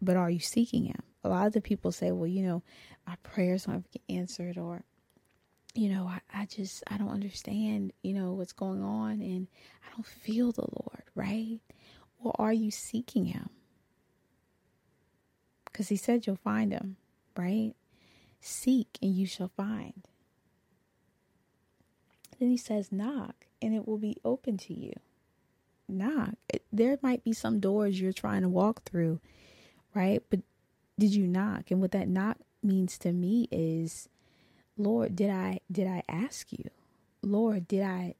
But 0.00 0.16
are 0.16 0.30
you 0.30 0.40
seeking 0.40 0.86
him? 0.86 1.02
A 1.26 1.28
lot 1.28 1.46
of 1.46 1.52
the 1.52 1.60
people 1.60 1.90
say, 1.92 2.12
well, 2.12 2.26
you 2.26 2.42
know, 2.42 2.62
my 3.06 3.16
prayers 3.22 3.64
don't 3.64 3.90
get 3.90 4.02
answered 4.08 4.56
or 4.58 4.84
you 5.74 5.90
know, 5.90 6.08
I, 6.08 6.42
I 6.42 6.46
just 6.46 6.82
I 6.86 6.96
don't 6.96 7.10
understand, 7.10 7.92
you 8.02 8.14
know, 8.14 8.32
what's 8.32 8.54
going 8.54 8.82
on 8.82 9.20
and 9.20 9.46
I 9.84 9.94
don't 9.94 10.06
feel 10.06 10.50
the 10.50 10.62
Lord, 10.62 11.02
right? 11.14 11.60
Well, 12.18 12.34
are 12.38 12.52
you 12.52 12.70
seeking 12.70 13.26
him? 13.26 13.50
Because 15.66 15.88
he 15.88 15.96
said 15.96 16.26
you'll 16.26 16.36
find 16.36 16.72
him, 16.72 16.96
right? 17.36 17.74
Seek 18.40 18.98
and 19.02 19.14
you 19.14 19.26
shall 19.26 19.50
find. 19.54 20.08
Then 22.38 22.48
he 22.48 22.56
says, 22.56 22.90
knock 22.90 23.46
and 23.60 23.74
it 23.74 23.86
will 23.86 23.98
be 23.98 24.16
open 24.24 24.56
to 24.58 24.74
you. 24.74 24.94
Knock. 25.88 26.36
There 26.72 26.98
might 27.02 27.22
be 27.22 27.34
some 27.34 27.60
doors 27.60 28.00
you're 28.00 28.12
trying 28.12 28.42
to 28.42 28.48
walk 28.48 28.84
through, 28.84 29.20
right? 29.94 30.22
But 30.30 30.40
did 30.98 31.14
you 31.14 31.26
knock? 31.26 31.70
And 31.70 31.80
what 31.80 31.92
that 31.92 32.08
knock 32.08 32.38
means 32.62 32.98
to 32.98 33.12
me 33.12 33.48
is, 33.50 34.08
Lord, 34.76 35.16
did 35.16 35.30
I 35.30 35.60
did 35.70 35.86
I 35.86 36.02
ask 36.08 36.52
you? 36.52 36.64
Lord, 37.22 37.68
did 37.68 37.82
I 37.82 38.14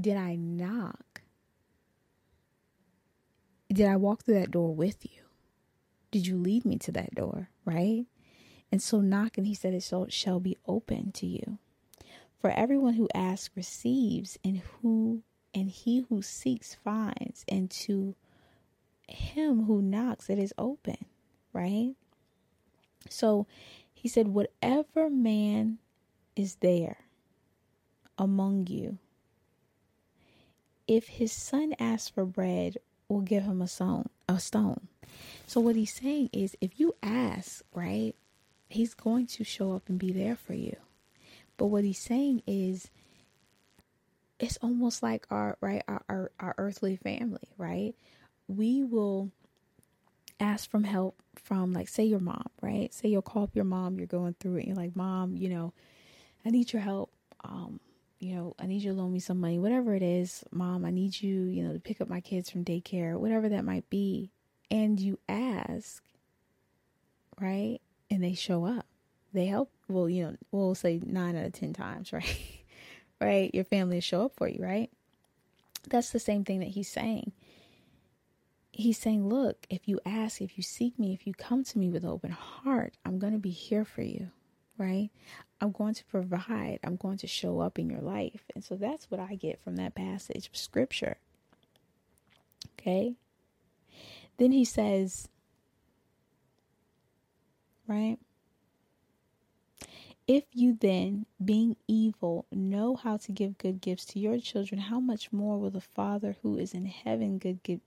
did 0.00 0.16
I 0.16 0.36
knock? 0.36 1.22
Did 3.72 3.88
I 3.88 3.96
walk 3.96 4.24
through 4.24 4.40
that 4.40 4.50
door 4.50 4.74
with 4.74 5.04
you? 5.04 5.22
Did 6.10 6.26
you 6.26 6.36
lead 6.36 6.64
me 6.64 6.78
to 6.78 6.92
that 6.92 7.14
door? 7.14 7.50
Right? 7.64 8.06
And 8.70 8.82
so 8.82 9.00
knock, 9.00 9.38
and 9.38 9.46
he 9.46 9.54
said, 9.54 9.74
it 9.74 9.82
shall, 9.82 10.06
shall 10.08 10.40
be 10.40 10.56
open 10.66 11.12
to 11.12 11.26
you. 11.26 11.58
For 12.40 12.50
everyone 12.50 12.94
who 12.94 13.08
asks 13.14 13.56
receives, 13.56 14.38
and 14.44 14.58
who 14.58 15.22
and 15.54 15.70
he 15.70 16.04
who 16.08 16.20
seeks 16.22 16.74
finds, 16.74 17.44
and 17.48 17.70
to 17.70 18.14
him 19.08 19.64
who 19.64 19.80
knocks 19.80 20.28
it 20.28 20.38
is 20.38 20.52
open, 20.58 21.06
right? 21.56 21.94
So 23.08 23.46
he 23.94 24.08
said, 24.08 24.28
Whatever 24.28 25.08
man 25.08 25.78
is 26.36 26.56
there 26.56 26.98
among 28.18 28.66
you, 28.66 28.98
if 30.86 31.08
his 31.08 31.32
son 31.32 31.74
asks 31.78 32.10
for 32.10 32.26
bread, 32.26 32.76
will 33.08 33.22
give 33.22 33.44
him 33.44 33.62
a 33.62 33.68
stone, 33.68 34.08
a 34.28 34.38
stone. 34.38 34.88
So 35.46 35.60
what 35.60 35.76
he's 35.76 35.94
saying 35.94 36.30
is 36.32 36.56
if 36.60 36.78
you 36.78 36.94
ask, 37.02 37.62
right, 37.72 38.14
he's 38.68 38.94
going 38.94 39.26
to 39.28 39.44
show 39.44 39.74
up 39.74 39.88
and 39.88 39.98
be 39.98 40.12
there 40.12 40.36
for 40.36 40.54
you. 40.54 40.76
But 41.56 41.66
what 41.66 41.84
he's 41.84 41.98
saying 41.98 42.42
is 42.46 42.90
it's 44.38 44.58
almost 44.58 45.02
like 45.02 45.26
our 45.30 45.56
right 45.62 45.82
our, 45.88 46.02
our, 46.08 46.30
our 46.38 46.54
earthly 46.58 46.96
family, 46.96 47.48
right? 47.56 47.94
We 48.46 48.84
will 48.84 49.30
ask 50.40 50.70
from 50.70 50.84
help 50.84 51.16
from 51.42 51.72
like 51.72 51.88
say 51.88 52.04
your 52.04 52.20
mom, 52.20 52.46
right? 52.60 52.92
Say 52.92 53.08
you'll 53.08 53.22
call 53.22 53.44
up 53.44 53.54
your 53.54 53.64
mom, 53.64 53.98
you're 53.98 54.06
going 54.06 54.34
through 54.40 54.56
it, 54.56 54.66
you're 54.66 54.76
like, 54.76 54.96
Mom, 54.96 55.36
you 55.36 55.48
know, 55.48 55.72
I 56.44 56.50
need 56.50 56.72
your 56.72 56.82
help. 56.82 57.10
Um, 57.44 57.80
you 58.18 58.34
know, 58.34 58.54
I 58.58 58.66
need 58.66 58.82
you 58.82 58.92
to 58.92 58.98
loan 58.98 59.12
me 59.12 59.20
some 59.20 59.40
money, 59.40 59.58
whatever 59.58 59.94
it 59.94 60.02
is, 60.02 60.42
mom, 60.50 60.84
I 60.84 60.90
need 60.90 61.20
you, 61.20 61.42
you 61.42 61.62
know, 61.62 61.74
to 61.74 61.78
pick 61.78 62.00
up 62.00 62.08
my 62.08 62.20
kids 62.20 62.50
from 62.50 62.64
daycare, 62.64 63.18
whatever 63.18 63.48
that 63.50 63.64
might 63.64 63.88
be. 63.90 64.30
And 64.70 64.98
you 64.98 65.18
ask, 65.28 66.02
right? 67.40 67.78
And 68.10 68.24
they 68.24 68.34
show 68.34 68.64
up. 68.64 68.86
They 69.32 69.46
help. 69.46 69.70
Well, 69.86 70.08
you 70.08 70.24
know, 70.24 70.36
we'll 70.50 70.74
say 70.74 70.98
nine 71.04 71.36
out 71.36 71.44
of 71.44 71.52
10 71.52 71.74
times, 71.74 72.12
right? 72.12 72.38
right? 73.20 73.54
Your 73.54 73.64
family 73.64 73.96
will 73.96 74.00
show 74.00 74.24
up 74.24 74.32
for 74.36 74.48
you, 74.48 74.62
right? 74.62 74.90
That's 75.88 76.10
the 76.10 76.18
same 76.18 76.44
thing 76.44 76.60
that 76.60 76.70
he's 76.70 76.88
saying. 76.88 77.32
He's 78.78 78.98
saying, 78.98 79.26
look, 79.26 79.66
if 79.70 79.88
you 79.88 80.00
ask, 80.04 80.42
if 80.42 80.58
you 80.58 80.62
seek 80.62 80.98
me, 80.98 81.14
if 81.14 81.26
you 81.26 81.32
come 81.32 81.64
to 81.64 81.78
me 81.78 81.88
with 81.88 82.04
open 82.04 82.30
heart, 82.30 82.92
I'm 83.06 83.18
going 83.18 83.32
to 83.32 83.38
be 83.38 83.50
here 83.50 83.86
for 83.86 84.02
you, 84.02 84.30
right? 84.76 85.08
I'm 85.62 85.72
going 85.72 85.94
to 85.94 86.04
provide. 86.04 86.80
I'm 86.84 86.96
going 86.96 87.16
to 87.18 87.26
show 87.26 87.60
up 87.60 87.78
in 87.78 87.88
your 87.88 88.02
life. 88.02 88.44
And 88.54 88.62
so 88.62 88.76
that's 88.76 89.10
what 89.10 89.18
I 89.18 89.34
get 89.34 89.62
from 89.62 89.76
that 89.76 89.94
passage 89.94 90.48
of 90.48 90.56
scripture. 90.58 91.16
Okay. 92.78 93.14
Then 94.36 94.52
he 94.52 94.66
says, 94.66 95.28
right? 97.88 98.18
If 100.26 100.44
you 100.52 100.76
then, 100.78 101.24
being 101.42 101.76
evil, 101.88 102.44
know 102.52 102.96
how 102.96 103.16
to 103.16 103.32
give 103.32 103.56
good 103.56 103.80
gifts 103.80 104.04
to 104.06 104.18
your 104.18 104.38
children, 104.38 104.82
how 104.82 105.00
much 105.00 105.32
more 105.32 105.58
will 105.58 105.70
the 105.70 105.80
Father 105.80 106.36
who 106.42 106.58
is 106.58 106.74
in 106.74 106.84
heaven 106.84 107.38
good 107.38 107.62
give, 107.62 107.80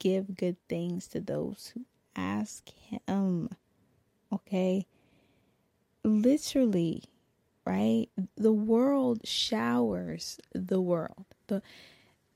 give 0.00 0.36
good 0.36 0.56
things 0.68 1.06
to 1.08 1.20
those 1.20 1.72
who 1.74 1.84
ask 2.16 2.68
him? 2.68 3.48
Okay 4.32 4.86
literally, 6.04 7.04
right? 7.66 8.06
The 8.36 8.52
world 8.52 9.26
showers 9.26 10.38
the 10.54 10.80
world. 10.80 11.26
The 11.46 11.62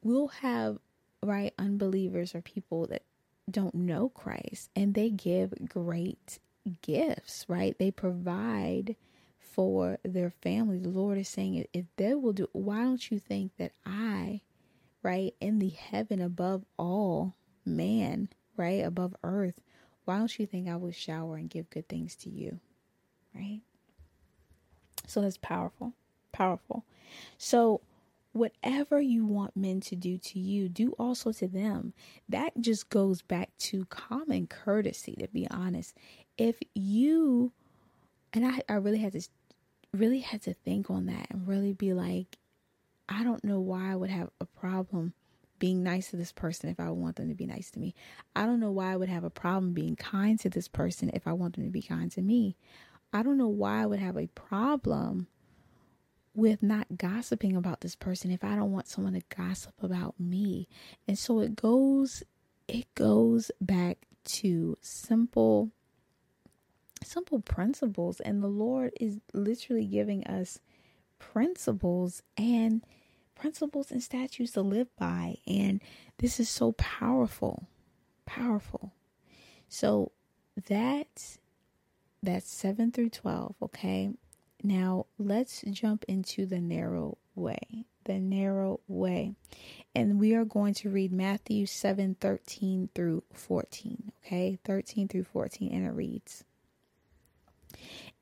we'll 0.03 0.29
have 0.29 0.79
right 1.23 1.55
unbelievers 1.59 2.35
or 2.35 2.43
people 2.43 2.87
that 2.89 3.03
don't 3.51 3.75
know 3.75 4.09
Christ 4.11 4.71
and 4.77 4.95
they 4.95 5.11
give 5.11 5.53
great 5.69 6.39
gifts, 6.83 7.45
right? 7.49 7.77
They 7.79 7.91
provide 7.91 8.97
for 9.39 9.99
their 10.03 10.31
family. 10.31 10.79
The 10.79 10.89
Lord 10.89 11.19
is 11.19 11.29
saying 11.29 11.67
if 11.73 11.87
they 11.97 12.15
will 12.15 12.33
do 12.33 12.49
why 12.53 12.83
don't 12.83 13.11
you 13.11 13.19
think 13.19 13.53
that 13.59 13.73
I, 13.87 14.43
right, 15.03 15.35
in 15.41 15.59
the 15.59 15.71
heaven 15.71 16.21
above 16.21 16.65
all 16.79 17.35
man, 17.65 18.29
right, 18.57 18.85
above 18.85 19.15
earth, 19.23 19.61
why 20.05 20.19
don't 20.19 20.39
you 20.39 20.47
think 20.47 20.69
I 20.69 20.77
would 20.77 20.95
shower 20.95 21.37
and 21.37 21.49
give 21.49 21.71
good 21.71 21.89
things 21.89 22.15
to 22.17 22.31
you? 22.31 22.61
right? 23.35 23.61
So 25.07 25.21
that's 25.21 25.39
powerful, 25.39 25.93
powerful. 26.33 26.85
So, 27.37 27.81
whatever 28.33 29.01
you 29.01 29.25
want 29.25 29.57
men 29.57 29.81
to 29.81 29.95
do 29.95 30.19
to 30.19 30.39
you, 30.39 30.69
do 30.69 30.93
also 30.99 31.31
to 31.33 31.47
them. 31.47 31.93
That 32.29 32.61
just 32.61 32.89
goes 32.89 33.23
back 33.23 33.51
to 33.59 33.85
common 33.87 34.47
courtesy, 34.47 35.15
to 35.21 35.29
be 35.29 35.49
honest. 35.51 35.95
If 36.37 36.57
you, 36.75 37.53
and 38.33 38.45
I, 38.47 38.63
I 38.69 38.75
really 38.75 38.99
had 38.99 39.13
to, 39.13 39.29
really 39.93 40.21
had 40.21 40.43
to 40.43 40.55
think 40.55 40.91
on 40.91 41.07
that 41.07 41.27
and 41.31 41.47
really 41.47 41.73
be 41.73 41.93
like, 41.93 42.39
I 43.09 43.23
don't 43.23 43.45
know 43.45 43.61
why 43.61 43.93
I 43.93 43.97
would 43.97 44.11
have 44.11 44.31
a 44.41 44.47
problem 44.47 45.13
being 45.65 45.83
nice 45.83 46.11
to 46.11 46.17
this 46.17 46.31
person 46.31 46.69
if 46.69 46.79
I 46.79 46.91
want 46.91 47.17
them 47.17 47.31
to 47.31 47.35
be 47.35 47.47
nice 47.47 47.71
to 47.71 47.79
me. 47.79 47.95
I 48.37 48.45
don't 48.45 48.61
know 48.61 48.71
why 48.71 48.93
I 48.93 48.97
would 48.97 49.09
have 49.09 49.25
a 49.25 49.31
problem 49.31 49.73
being 49.73 49.97
kind 49.97 50.39
to 50.41 50.51
this 50.51 50.69
person 50.69 51.11
if 51.15 51.27
I 51.27 51.33
want 51.33 51.57
them 51.57 51.65
to 51.65 51.71
be 51.71 51.81
kind 51.81 52.13
to 52.13 52.21
me. 52.21 52.55
I 53.15 53.23
don't 53.23 53.39
know 53.39 53.49
why 53.49 53.81
I 53.81 53.87
would 53.87 53.99
have 53.99 54.19
a 54.19 54.27
problem 54.27 55.27
with 56.35 56.63
not 56.63 56.99
gossiping 56.99 57.57
about 57.57 57.81
this 57.81 57.97
person 57.97 58.31
if 58.31 58.45
I 58.45 58.57
don't 58.57 58.73
want 58.73 58.89
someone 58.89 59.15
to 59.15 59.23
gossip 59.35 59.73
about 59.83 60.21
me. 60.21 60.69
And 61.09 61.19
so 61.19 61.41
it 61.41 61.57
goes 61.57 62.23
it 62.69 62.95
goes 62.95 63.51
back 63.59 63.97
to 64.25 64.77
simple 64.83 65.71
simple 67.03 67.41
principles 67.41 68.21
and 68.21 68.43
the 68.43 68.49
Lord 68.49 68.93
is 69.01 69.19
literally 69.33 69.87
giving 69.87 70.27
us 70.27 70.59
principles 71.19 72.23
and 72.37 72.85
principles 73.35 73.91
and 73.91 74.03
statutes 74.03 74.53
to 74.53 74.63
live 74.63 74.89
by 74.97 75.37
and 75.47 75.81
this 76.19 76.39
is 76.39 76.49
so 76.49 76.73
powerful 76.73 77.69
powerful 78.27 78.93
so 79.69 80.13
that 80.69 81.39
that's 82.25 82.51
7 82.51 82.91
through 82.91 83.11
12, 83.11 83.55
okay? 83.63 84.11
Now, 84.63 85.07
let's 85.19 85.63
jump 85.71 86.05
into 86.09 86.47
the 86.47 86.61
narrow 86.61 87.19
way. 87.35 87.85
The 88.05 88.19
narrow 88.19 88.81
way. 88.89 89.35
And 89.95 90.19
we 90.19 90.35
are 90.35 90.45
going 90.45 90.75
to 90.75 90.91
read 90.91 91.13
Matthew 91.13 91.67
7 91.67 92.17
13 92.19 92.89
through 92.95 93.25
14, 93.33 94.13
okay? 94.25 94.59
13 94.65 95.09
through 95.09 95.25
14, 95.25 95.71
and 95.73 95.87
it 95.87 95.91
reads 95.91 96.45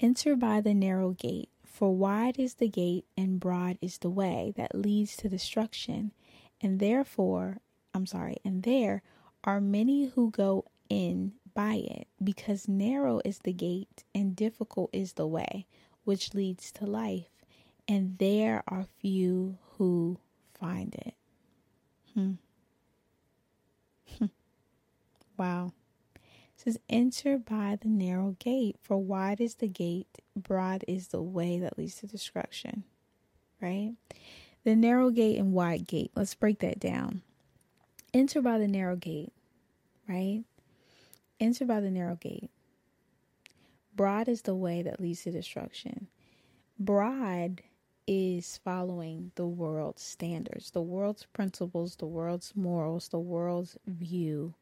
Enter 0.01 0.35
by 0.35 0.61
the 0.61 0.75
narrow 0.75 1.11
gate, 1.11 1.51
for 1.73 1.97
wide 1.97 2.39
is 2.39 2.55
the 2.55 2.69
gate 2.69 3.07
and 3.17 3.41
broad 3.41 3.79
is 3.81 3.99
the 3.99 4.11
way 4.11 4.53
that 4.57 4.75
leads 4.75 5.17
to 5.17 5.29
destruction, 5.29 6.13
and 6.61 6.79
therefore, 6.79 7.61
I'm 7.95 8.05
sorry, 8.05 8.37
and 8.45 8.63
there 8.63 9.03
are 9.43 9.61
many 9.61 10.05
who 10.05 10.31
go 10.31 10.67
in 10.91 11.33
by 11.55 11.77
it, 11.77 12.09
because 12.23 12.69
narrow 12.69 13.23
is 13.25 13.39
the 13.39 13.55
gate 13.55 14.05
and 14.15 14.37
difficult 14.37 14.91
is 14.93 15.15
the 15.15 15.27
way 15.27 15.67
which 16.05 16.35
leads 16.35 16.71
to 16.73 16.85
life, 16.85 17.31
and 17.89 18.19
there 18.19 18.63
are 18.69 18.85
few 19.01 19.57
who 19.79 20.19
find 20.53 20.95
it. 20.95 21.15
Hmm. 22.15 22.33
wow. 25.39 25.73
It 26.15 26.21
says, 26.57 26.79
Enter 26.91 27.39
by 27.39 27.79
the 27.81 27.89
narrow 27.89 28.37
gate, 28.39 28.77
for 28.83 28.99
wide 28.99 29.41
is 29.41 29.55
the 29.57 29.69
gate, 29.69 30.19
broad 30.37 30.85
is 30.89 31.09
the 31.09 31.23
way 31.23 31.59
that 31.59 31.79
leads 31.79 31.97
to 31.97 32.07
destruction. 32.07 32.85
Right? 33.61 33.93
The 34.65 34.77
narrow 34.77 35.11
gate 35.11 35.39
and 35.39 35.53
wide 35.53 35.87
gate. 35.87 36.13
Let's 36.15 36.35
break 36.35 36.61
that 36.61 36.79
down. 36.81 37.23
Enter 38.15 38.43
by 38.43 38.59
the 38.59 38.69
narrow 38.69 38.97
gate, 38.97 39.33
right? 40.09 40.45
Enter 41.41 41.65
by 41.65 41.81
the 41.81 41.91
narrow 41.91 42.17
gate. 42.17 42.51
Broad 43.95 44.29
is 44.29 44.43
the 44.43 44.55
way 44.55 44.83
that 44.83 45.01
leads 45.01 45.23
to 45.23 45.31
destruction. 45.31 46.09
Broad 46.79 47.63
is 48.07 48.59
following 48.65 49.33
the 49.37 49.47
world's 49.47 50.03
standards, 50.03 50.71
the 50.71 50.83
world's 50.83 51.25
principles, 51.33 51.97
the 51.97 52.07
world's 52.07 52.55
morals, 52.55 53.09
the 53.09 53.19
world's 53.19 53.77
view 53.87 54.55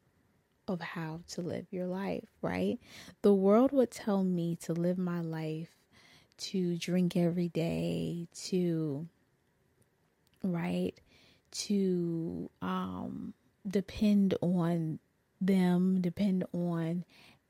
of 0.71 0.81
how 0.81 1.21
to 1.29 1.41
live 1.41 1.67
your 1.71 1.87
life, 1.87 2.29
right? 2.43 2.79
The 3.23 3.35
world 3.35 3.73
would 3.73 3.91
tell 3.91 4.25
me 4.25 4.57
to 4.62 4.73
live 4.73 4.99
my 4.99 5.21
life, 5.21 5.71
to 6.39 6.77
drink 6.77 7.17
every 7.17 7.49
day, 7.49 8.29
to, 8.47 9.07
right? 10.43 10.95
To 11.53 12.50
um, 12.62 13.35
depend 13.69 14.35
on 14.41 14.99
them 15.41 16.00
depend 16.00 16.45
on 16.53 17.05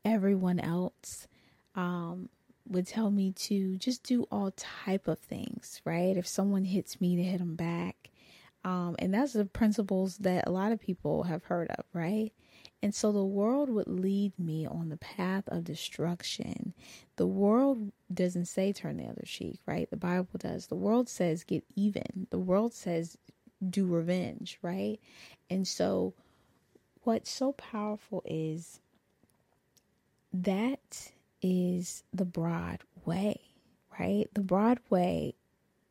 everyone 0.05 0.61
else 0.61 1.27
um, 1.75 2.29
would 2.69 2.87
tell 2.87 3.11
me 3.11 3.33
to 3.33 3.77
just 3.77 4.03
do 4.05 4.27
all 4.31 4.53
type 4.57 5.09
of 5.09 5.19
things 5.19 5.81
right 5.85 6.17
if 6.17 6.27
someone 6.27 6.65
hits 6.65 7.01
me 7.01 7.17
to 7.17 7.23
hit 7.23 7.39
them 7.39 7.57
back 7.57 8.11
um, 8.65 8.95
and 8.99 9.13
that's 9.13 9.33
the 9.33 9.45
principles 9.45 10.19
that 10.19 10.47
a 10.47 10.51
lot 10.51 10.73
of 10.73 10.81
people 10.81 11.25
have 11.25 11.45
heard 11.45 11.69
of 11.71 11.85
right 11.93 12.33
And 12.83 12.95
so 12.95 13.13
the 13.13 13.25
world 13.25 13.69
would 13.69 13.89
lead 13.89 14.33
me 14.39 14.67
on 14.67 14.89
the 14.89 14.97
path 14.97 15.45
of 15.49 15.65
destruction. 15.65 16.73
The 17.17 17.27
world 17.27 17.93
doesn't 18.13 18.47
say 18.47 18.73
turn 18.73 18.97
the 18.97 19.05
other 19.05 19.25
cheek, 19.27 19.61
right? 19.67 19.89
The 19.91 19.99
Bible 19.99 20.39
does. 20.39 20.69
The 20.69 20.77
world 20.77 21.09
says 21.09 21.45
get 21.45 21.65
even. 21.77 22.27
The 22.31 22.39
world 22.39 22.73
says 22.73 23.19
do 23.69 23.87
revenge, 23.87 24.59
right? 24.63 24.99
And 25.51 25.69
so 25.69 26.15
what's 27.03 27.31
so 27.31 27.53
powerful 27.53 28.23
is 28.25 28.81
that 30.33 31.13
is 31.43 32.03
the 32.13 32.25
broad 32.25 32.81
way, 33.05 33.41
right? 33.99 34.27
The 34.33 34.41
broad 34.41 34.79
way 34.89 35.35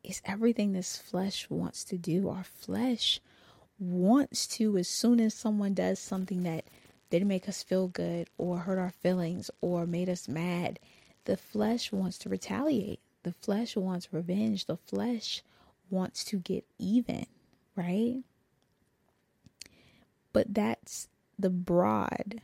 is 0.02 0.22
everything 0.24 0.72
this 0.72 0.96
flesh 0.96 1.48
wants 1.48 1.84
to 1.84 1.98
do. 1.98 2.28
Our 2.28 2.44
flesh 2.44 3.20
wants 3.78 4.46
to, 4.46 4.76
as 4.76 4.88
soon 4.88 5.20
as 5.20 5.34
someone 5.34 5.74
does 5.74 5.98
something 5.98 6.42
that 6.42 6.64
didn't 7.10 7.28
make 7.28 7.48
us 7.48 7.62
feel 7.62 7.88
good 7.88 8.28
or 8.38 8.58
hurt 8.58 8.78
our 8.78 8.90
feelings 8.90 9.50
or 9.60 9.86
made 9.86 10.08
us 10.08 10.28
mad, 10.28 10.78
the 11.24 11.36
flesh 11.36 11.92
wants 11.92 12.16
to 12.18 12.28
retaliate. 12.28 13.00
The 13.22 13.34
flesh 13.42 13.76
wants 13.76 14.12
revenge. 14.12 14.66
The 14.66 14.76
flesh 14.76 15.42
wants 15.90 16.24
to 16.26 16.38
get 16.38 16.64
even, 16.78 17.26
right? 17.76 18.22
But 20.32 20.54
that's 20.54 21.08
the 21.38 21.50
broad. 21.50 22.40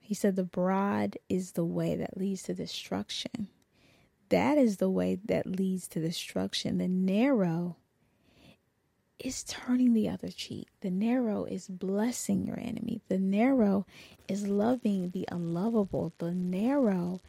He 0.00 0.14
said 0.14 0.36
the 0.36 0.44
broad 0.44 1.18
is 1.28 1.52
the 1.52 1.64
way 1.64 1.96
that 1.96 2.16
leads 2.16 2.44
to 2.44 2.54
destruction. 2.54 3.48
That 4.28 4.58
is 4.58 4.76
the 4.76 4.90
way 4.90 5.18
that 5.24 5.46
leads 5.46 5.88
to 5.88 6.00
destruction. 6.00 6.78
The 6.78 6.88
narrow 6.88 7.76
is 9.18 9.44
turning 9.44 9.94
the 9.94 10.08
other 10.08 10.28
cheek. 10.28 10.68
The 10.80 10.90
narrow 10.90 11.44
is 11.44 11.68
blessing 11.68 12.46
your 12.46 12.58
enemy. 12.58 13.00
The 13.08 13.18
narrow 13.18 13.86
is 14.28 14.46
loving 14.46 15.10
the 15.10 15.28
unlovable. 15.30 16.12
The 16.18 16.32
narrow 16.32 17.20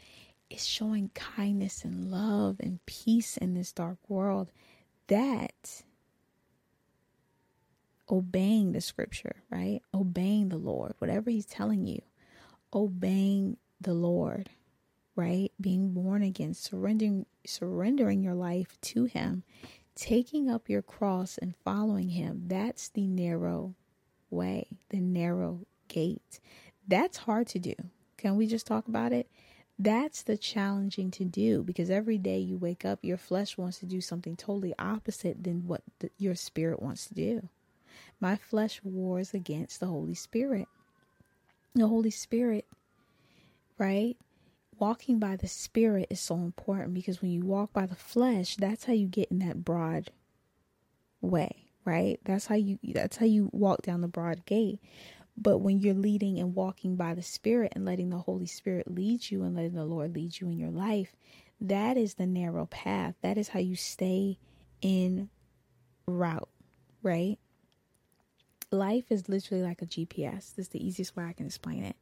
is 0.50 0.66
showing 0.66 1.12
kindness 1.14 1.84
and 1.84 2.12
love 2.12 2.58
and 2.60 2.86
peace 2.86 3.38
in 3.38 3.54
this 3.54 3.72
dark 3.72 3.98
world. 4.08 4.52
That 5.08 5.84
obeying 8.10 8.72
the 8.72 8.82
scripture, 8.82 9.36
right? 9.50 9.82
Obeying 9.94 10.50
the 10.50 10.58
Lord, 10.58 10.94
whatever 11.00 11.30
He's 11.30 11.46
telling 11.46 11.86
you, 11.86 12.02
obeying 12.74 13.58
the 13.80 13.94
Lord, 13.94 14.50
right? 15.16 15.52
Being 15.60 15.94
born 15.94 16.24
again, 16.24 16.54
surrendering 16.54 17.26
surrendering 17.46 18.24
your 18.24 18.34
life 18.34 18.78
to 18.82 19.06
Him 19.06 19.44
taking 19.96 20.50
up 20.50 20.70
your 20.70 20.82
cross 20.82 21.38
and 21.38 21.56
following 21.64 22.10
him, 22.10 22.44
that's 22.48 22.90
the 22.90 23.08
narrow 23.08 23.76
way, 24.30 24.68
the 24.90 25.00
narrow 25.00 25.66
gate. 25.88 26.40
That's 26.88 27.18
hard 27.18 27.48
to 27.48 27.60
do. 27.60 27.74
Can 28.18 28.36
we 28.36 28.48
just 28.48 28.68
talk 28.68 28.88
about 28.88 29.14
it? 29.14 29.30
That's 29.78 30.24
the 30.24 30.38
challenging 30.38 31.12
to 31.12 31.26
do 31.26 31.64
because 31.64 31.90
every 31.90 32.18
day 32.18 32.40
you 32.40 32.58
wake 32.58 32.86
up, 32.86 33.00
your 33.02 33.18
flesh 33.18 33.58
wants 33.58 33.80
to 33.80 33.86
do 33.86 34.00
something 34.00 34.36
totally 34.36 34.74
opposite 34.80 35.44
than 35.44 35.68
what 35.68 35.82
the, 36.00 36.10
your 36.18 36.36
spirit 36.36 36.82
wants 36.82 37.08
to 37.08 37.14
do. 37.14 37.50
My 38.20 38.36
flesh 38.38 38.82
wars 38.84 39.34
against 39.34 39.80
the 39.80 39.88
Holy 39.88 40.16
Spirit. 40.16 40.68
The 41.74 41.88
Holy 41.88 42.12
Spirit, 42.12 42.66
right? 43.78 44.16
Walking 44.80 45.20
by 45.20 45.36
the 45.36 45.48
spirit 45.48 46.08
is 46.10 46.20
so 46.20 46.36
important 46.36 46.94
because 46.94 47.22
when 47.22 47.32
you 47.32 47.46
walk 47.46 47.74
by 47.74 47.86
the 47.86 47.96
flesh, 47.96 48.56
that's 48.56 48.86
how 48.86 48.94
you 48.94 49.08
get 49.08 49.32
in 49.32 49.40
that 49.40 49.64
broad 49.64 50.12
way, 51.22 51.70
right? 51.84 52.20
That's 52.26 52.48
how 52.48 52.56
you 52.56 52.80
that's 52.84 53.18
how 53.18 53.26
you 53.26 53.50
walk 53.54 53.82
down 53.82 54.02
the 54.02 54.08
broad 54.08 54.46
gate. 54.46 54.80
But 55.38 55.58
when 55.60 55.80
you're 55.80 55.94
leading 55.94 56.40
and 56.40 56.56
walking 56.56 56.96
by 56.96 57.14
the 57.14 57.22
spirit 57.22 57.74
and 57.76 57.86
letting 57.86 58.10
the 58.10 58.18
Holy 58.18 58.46
Spirit 58.46 58.90
lead 58.90 59.30
you 59.30 59.44
and 59.44 59.56
letting 59.56 59.74
the 59.74 59.86
Lord 59.86 60.16
lead 60.16 60.40
you 60.40 60.48
in 60.50 60.58
your 60.58 60.72
life, 60.72 61.16
that 61.60 61.98
is 61.98 62.14
the 62.14 62.26
narrow 62.26 62.66
path. 62.68 63.16
That 63.22 63.38
is 63.38 63.50
how 63.50 63.60
you 63.60 63.76
stay 63.76 64.40
in 64.82 65.30
route, 66.08 66.50
right? 67.04 67.38
Life 68.72 69.06
is 69.10 69.28
literally 69.28 69.64
like 69.64 69.82
a 69.82 69.86
GPS. 69.86 70.56
This 70.56 70.66
is 70.66 70.68
the 70.70 70.86
easiest 70.86 71.16
way 71.16 71.26
I 71.26 71.34
can 71.34 71.46
explain 71.46 71.84
it. 71.84 71.96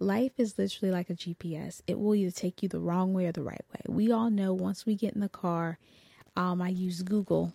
Life 0.00 0.32
is 0.38 0.58
literally 0.58 0.92
like 0.92 1.10
a 1.10 1.14
GPS. 1.14 1.80
It 1.88 1.98
will 1.98 2.14
either 2.14 2.30
take 2.30 2.62
you 2.62 2.68
the 2.68 2.78
wrong 2.78 3.12
way 3.14 3.26
or 3.26 3.32
the 3.32 3.42
right 3.42 3.64
way. 3.72 3.80
We 3.88 4.12
all 4.12 4.30
know 4.30 4.52
once 4.52 4.86
we 4.86 4.94
get 4.94 5.14
in 5.14 5.20
the 5.20 5.28
car, 5.28 5.78
um, 6.36 6.62
I 6.62 6.68
use 6.68 7.02
Google 7.02 7.52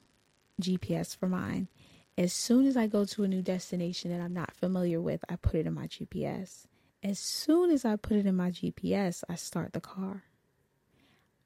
GPS 0.62 1.16
for 1.16 1.30
mine. 1.30 1.70
As 2.18 2.34
soon 2.34 2.68
as 2.68 2.76
I 2.76 2.88
go 2.88 3.06
to 3.06 3.24
a 3.24 3.28
new 3.30 3.42
destination 3.42 4.12
that 4.12 4.22
I'm 4.22 4.34
not 4.34 4.54
familiar 4.56 5.00
with, 5.00 5.24
I 5.30 5.38
put 5.38 5.56
it 5.56 5.66
in 5.66 5.74
my 5.74 5.88
GPS. 5.88 6.66
As 7.02 7.18
soon 7.18 7.72
as 7.72 7.86
I 7.86 7.96
put 7.96 8.18
it 8.18 8.26
in 8.26 8.36
my 8.36 8.52
GPS, 8.52 9.24
I 9.30 9.36
start 9.36 9.72
the 9.72 9.82
car. 9.82 10.24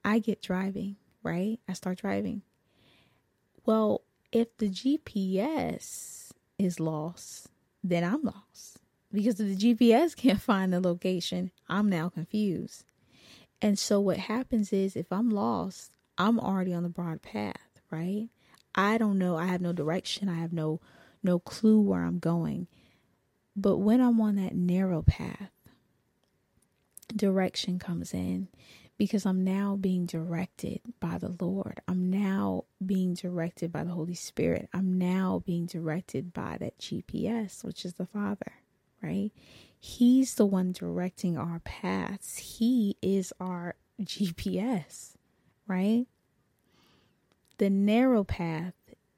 I 0.03 0.17
get 0.19 0.41
driving, 0.41 0.95
right? 1.21 1.60
I 1.67 1.73
start 1.73 1.99
driving. 1.99 2.41
Well, 3.65 4.01
if 4.31 4.57
the 4.57 4.69
GPS 4.69 6.31
is 6.57 6.79
lost, 6.79 7.49
then 7.83 8.03
I'm 8.03 8.23
lost 8.23 8.79
because 9.11 9.35
the 9.35 9.55
GPS 9.55 10.15
can't 10.15 10.41
find 10.41 10.73
the 10.73 10.79
location, 10.79 11.51
I'm 11.69 11.89
now 11.89 12.09
confused. 12.09 12.85
And 13.61 13.79
so 13.79 13.99
what 13.99 14.17
happens 14.17 14.71
is 14.71 14.95
if 14.95 15.11
I'm 15.11 15.29
lost, 15.29 15.91
I'm 16.17 16.39
already 16.39 16.73
on 16.73 16.83
the 16.83 16.89
broad 16.89 17.21
path, 17.21 17.81
right? 17.89 18.29
I 18.75 18.97
don't 18.97 19.17
know, 19.17 19.35
I 19.35 19.45
have 19.45 19.61
no 19.61 19.73
direction, 19.73 20.29
I 20.29 20.35
have 20.35 20.53
no 20.53 20.79
no 21.23 21.39
clue 21.39 21.81
where 21.81 22.03
I'm 22.03 22.19
going. 22.19 22.67
But 23.55 23.77
when 23.77 23.99
I'm 23.99 24.21
on 24.21 24.35
that 24.35 24.55
narrow 24.55 25.01
path, 25.01 25.51
direction 27.15 27.79
comes 27.79 28.13
in 28.13 28.49
because 28.97 29.25
I'm 29.25 29.43
now 29.43 29.75
being 29.75 30.05
directed 30.05 30.81
by 30.99 31.17
the 31.17 31.35
Lord. 31.39 31.81
I'm 31.87 32.09
now 32.09 32.65
being 32.85 33.15
directed 33.15 33.71
by 33.71 33.83
the 33.83 33.91
Holy 33.91 34.13
Spirit. 34.13 34.69
I'm 34.73 34.97
now 34.97 35.41
being 35.43 35.65
directed 35.65 36.33
by 36.33 36.57
that 36.59 36.77
GPS, 36.77 37.63
which 37.63 37.83
is 37.83 37.95
the 37.95 38.05
Father 38.05 38.53
right? 39.01 39.31
He's 39.79 40.36
the 40.36 40.45
one 40.45 40.71
directing 40.71 41.38
our 41.38 41.60
paths. 41.60 42.38
He 42.38 42.97
is 43.01 43.31
our 43.39 43.75
GPS, 44.01 45.13
right? 45.67 46.05
The 47.57 47.69
narrow 47.69 48.23
path, 48.23 48.73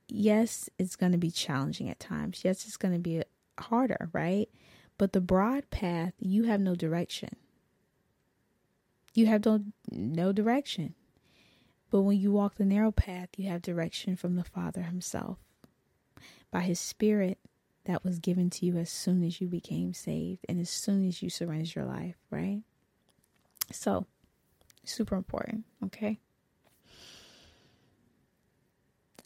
yes, 0.08 0.70
it's 0.78 0.96
going 0.96 1.12
to 1.12 1.18
be 1.18 1.32
challenging 1.32 1.90
at 1.90 2.00
times. 2.00 2.42
Yes, 2.44 2.66
it's 2.66 2.78
going 2.78 2.94
to 2.94 3.00
be 3.00 3.24
harder, 3.60 4.10
right? 4.14 4.50
But 4.98 5.14
the 5.14 5.22
broad 5.22 5.70
path, 5.70 6.14
you 6.20 6.44
have 6.44 6.60
no 6.60 6.76
direction. 6.76 7.30
You 9.14 9.26
have 9.28 9.46
no, 9.46 9.62
no 9.90 10.32
direction. 10.32 10.94
But 11.90 12.02
when 12.02 12.20
you 12.20 12.32
walk 12.32 12.56
the 12.56 12.66
narrow 12.66 12.92
path, 12.92 13.30
you 13.38 13.50
have 13.50 13.62
direction 13.62 14.16
from 14.16 14.36
the 14.36 14.44
Father 14.44 14.84
Himself. 14.84 15.38
By 16.52 16.62
His 16.62 16.80
Spirit, 16.80 17.39
that 17.90 18.04
was 18.04 18.20
given 18.20 18.52
to 18.52 18.68
you 18.68 18.78
as 18.78 18.88
soon 18.88 19.24
as 19.24 19.42
you 19.42 19.48
became 19.48 19.96
saved 19.96 20.46
and 20.48 20.60
as 20.62 20.70
soon 20.70 21.08
as 21.08 21.24
you 21.24 21.30
surrendered 21.30 21.74
your 21.74 21.86
life, 21.86 22.16
right? 22.30 22.62
So, 23.72 24.06
super 24.86 25.16
important, 25.16 25.66
okay? 25.86 26.20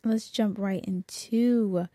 Let's 0.05 0.29
jump 0.29 0.57
right 0.57 0.83
into 0.85 1.89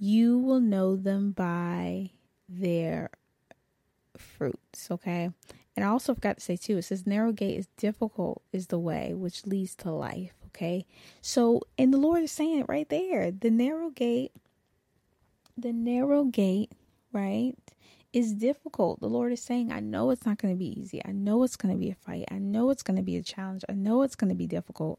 you 0.00 0.38
will 0.38 0.58
know 0.58 0.96
them 0.96 1.30
by 1.30 2.10
their 2.48 3.10
fruits, 4.16 4.90
okay? 4.90 5.30
And 5.76 5.84
I 5.84 5.88
also 5.88 6.14
forgot 6.14 6.38
to 6.38 6.42
say 6.42 6.56
too, 6.56 6.78
it 6.78 6.82
says 6.82 7.06
narrow 7.06 7.30
gate 7.30 7.56
is 7.56 7.68
difficult 7.76 8.42
is 8.52 8.66
the 8.66 8.80
way 8.80 9.14
which 9.14 9.46
leads 9.46 9.76
to 9.76 9.92
life, 9.92 10.32
okay? 10.48 10.86
So, 11.20 11.60
and 11.78 11.94
the 11.94 11.98
Lord 11.98 12.24
is 12.24 12.32
saying 12.32 12.58
it 12.58 12.68
right 12.68 12.88
there. 12.88 13.30
The 13.30 13.50
narrow 13.50 13.90
gate 13.90 14.32
the 15.60 15.72
narrow 15.72 16.24
gate, 16.24 16.72
right, 17.12 17.54
is 18.12 18.34
difficult. 18.34 19.00
The 19.00 19.08
Lord 19.08 19.32
is 19.32 19.40
saying, 19.40 19.70
I 19.70 19.80
know 19.80 20.10
it's 20.10 20.26
not 20.26 20.38
going 20.38 20.54
to 20.54 20.58
be 20.58 20.80
easy. 20.80 21.00
I 21.04 21.12
know 21.12 21.42
it's 21.42 21.56
going 21.56 21.72
to 21.74 21.78
be 21.78 21.90
a 21.90 21.94
fight. 21.94 22.24
I 22.30 22.38
know 22.38 22.70
it's 22.70 22.82
going 22.82 22.96
to 22.96 23.02
be 23.02 23.16
a 23.16 23.22
challenge. 23.22 23.64
I 23.68 23.72
know 23.72 24.02
it's 24.02 24.16
going 24.16 24.30
to 24.30 24.36
be 24.36 24.46
difficult. 24.46 24.98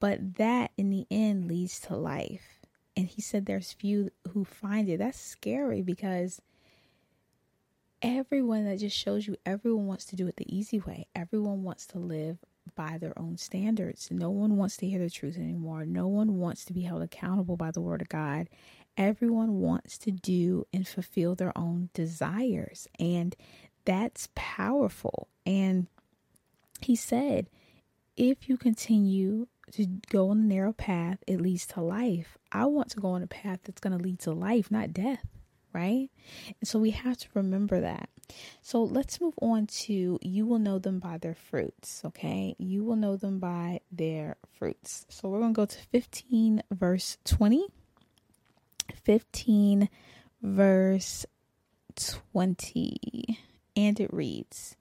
But 0.00 0.36
that 0.36 0.72
in 0.76 0.90
the 0.90 1.06
end 1.10 1.48
leads 1.48 1.80
to 1.80 1.96
life. 1.96 2.60
And 2.96 3.08
he 3.08 3.22
said 3.22 3.46
there's 3.46 3.72
few 3.72 4.10
who 4.32 4.44
find 4.44 4.88
it. 4.88 4.98
That's 4.98 5.20
scary 5.20 5.82
because 5.82 6.40
everyone 8.02 8.64
that 8.64 8.80
just 8.80 8.96
shows 8.96 9.26
you 9.26 9.36
everyone 9.46 9.86
wants 9.86 10.04
to 10.06 10.16
do 10.16 10.26
it 10.26 10.36
the 10.36 10.54
easy 10.54 10.78
way. 10.80 11.06
Everyone 11.14 11.62
wants 11.62 11.86
to 11.86 11.98
live 11.98 12.38
by 12.74 12.98
their 12.98 13.18
own 13.18 13.36
standards. 13.36 14.08
No 14.10 14.30
one 14.30 14.56
wants 14.56 14.76
to 14.78 14.86
hear 14.86 14.98
the 14.98 15.10
truth 15.10 15.36
anymore. 15.36 15.84
No 15.84 16.06
one 16.06 16.38
wants 16.38 16.64
to 16.66 16.72
be 16.72 16.82
held 16.82 17.02
accountable 17.02 17.56
by 17.56 17.70
the 17.70 17.80
word 17.80 18.02
of 18.02 18.08
God 18.08 18.48
everyone 18.96 19.60
wants 19.60 19.98
to 19.98 20.10
do 20.10 20.66
and 20.72 20.86
fulfill 20.86 21.34
their 21.34 21.56
own 21.56 21.90
desires. 21.94 22.86
And 22.98 23.34
that's 23.84 24.28
powerful. 24.34 25.28
And 25.46 25.86
he 26.80 26.96
said, 26.96 27.48
if 28.16 28.48
you 28.48 28.56
continue 28.56 29.46
to 29.72 29.86
go 30.10 30.30
on 30.30 30.42
the 30.42 30.54
narrow 30.54 30.72
path, 30.72 31.18
it 31.26 31.40
leads 31.40 31.66
to 31.68 31.80
life. 31.80 32.36
I 32.50 32.66
want 32.66 32.90
to 32.90 33.00
go 33.00 33.08
on 33.08 33.22
a 33.22 33.26
path 33.26 33.60
that's 33.64 33.80
going 33.80 33.96
to 33.96 34.02
lead 34.02 34.20
to 34.20 34.32
life, 34.32 34.70
not 34.70 34.92
death, 34.92 35.24
right? 35.72 36.10
And 36.60 36.68
so 36.68 36.78
we 36.78 36.90
have 36.90 37.16
to 37.18 37.28
remember 37.34 37.80
that. 37.80 38.10
So 38.60 38.82
let's 38.82 39.20
move 39.20 39.34
on 39.40 39.66
to 39.66 40.18
you 40.22 40.46
will 40.46 40.58
know 40.58 40.78
them 40.78 40.98
by 40.98 41.18
their 41.18 41.34
fruits, 41.34 42.02
okay? 42.04 42.54
You 42.58 42.84
will 42.84 42.96
know 42.96 43.16
them 43.16 43.38
by 43.38 43.80
their 43.90 44.36
fruits. 44.58 45.06
So 45.08 45.28
we're 45.28 45.40
going 45.40 45.54
to 45.54 45.56
go 45.56 45.66
to 45.66 45.78
15 45.90 46.62
verse 46.70 47.18
20. 47.24 47.66
15 48.92 49.88
verse 50.42 51.26
20. 51.96 53.38
And 53.76 54.00
it 54.00 54.12
reads, 54.12 54.76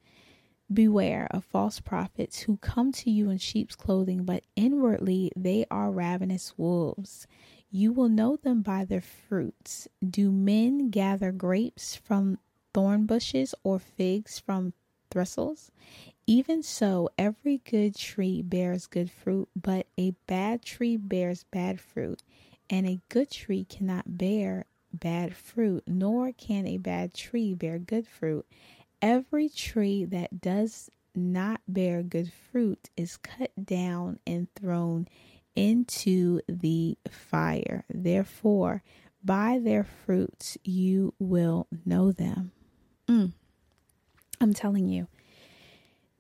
Beware 0.72 1.28
of 1.32 1.44
false 1.44 1.80
prophets 1.80 2.42
who 2.42 2.58
come 2.58 2.92
to 2.94 3.12
you 3.12 3.30
in 3.30 3.38
sheep's 3.38 3.76
clothing, 3.76 4.24
but 4.24 4.44
inwardly 4.56 5.32
they 5.36 5.66
are 5.70 5.92
ravenous 5.92 6.54
wolves. 6.58 7.28
You 7.70 7.92
will 7.92 8.10
know 8.10 8.38
them 8.38 8.62
by 8.62 8.86
their 8.86 9.02
fruits. 9.02 9.88
Do 10.08 10.32
men 10.32 10.90
gather 10.90 11.32
grapes 11.32 11.96
from 11.96 12.38
thorn 12.74 13.06
bushes 13.06 13.54
or 13.64 13.80
figs 13.80 14.40
from 14.40 14.74
thistles? 15.10 15.72
Even 16.26 16.64
so, 16.64 17.10
every 17.18 17.58
good 17.58 17.96
tree 17.96 18.42
bears 18.42 18.88
good 18.88 19.12
fruit, 19.12 19.50
but 19.56 19.88
a 19.98 20.12
bad 20.28 20.62
tree 20.62 20.96
bears 20.96 21.44
bad 21.52 21.80
fruit. 21.80 22.22
And 22.72 22.88
a 22.88 23.02
good 23.10 23.30
tree 23.30 23.66
cannot 23.66 24.18
bear 24.18 24.66
bad 24.94 25.36
fruit, 25.36 25.84
nor 25.86 26.32
can 26.32 26.66
a 26.66 26.78
bad 26.78 27.14
tree 27.14 27.54
bear 27.54 27.78
good 27.78 28.08
fruit. 28.08 28.46
Every 29.02 29.50
tree 29.50 30.06
that 30.06 30.40
does 30.40 30.90
not 31.14 31.60
bear 31.68 32.02
good 32.02 32.32
fruit 32.52 32.90
is 32.96 33.18
cut 33.18 33.52
down 33.62 34.20
and 34.26 34.48
thrown 34.56 35.10
into 35.54 36.40
the 36.48 36.98
fire. 37.10 37.84
Therefore, 37.90 38.84
by 39.22 39.60
their 39.62 39.84
fruits 39.84 40.58
you 40.64 41.14
will 41.20 41.68
know 41.86 42.14
them. 42.14 42.54
Mm. 43.10 43.34
I'm 44.40 44.54
telling 44.54 44.88
you, 44.88 45.08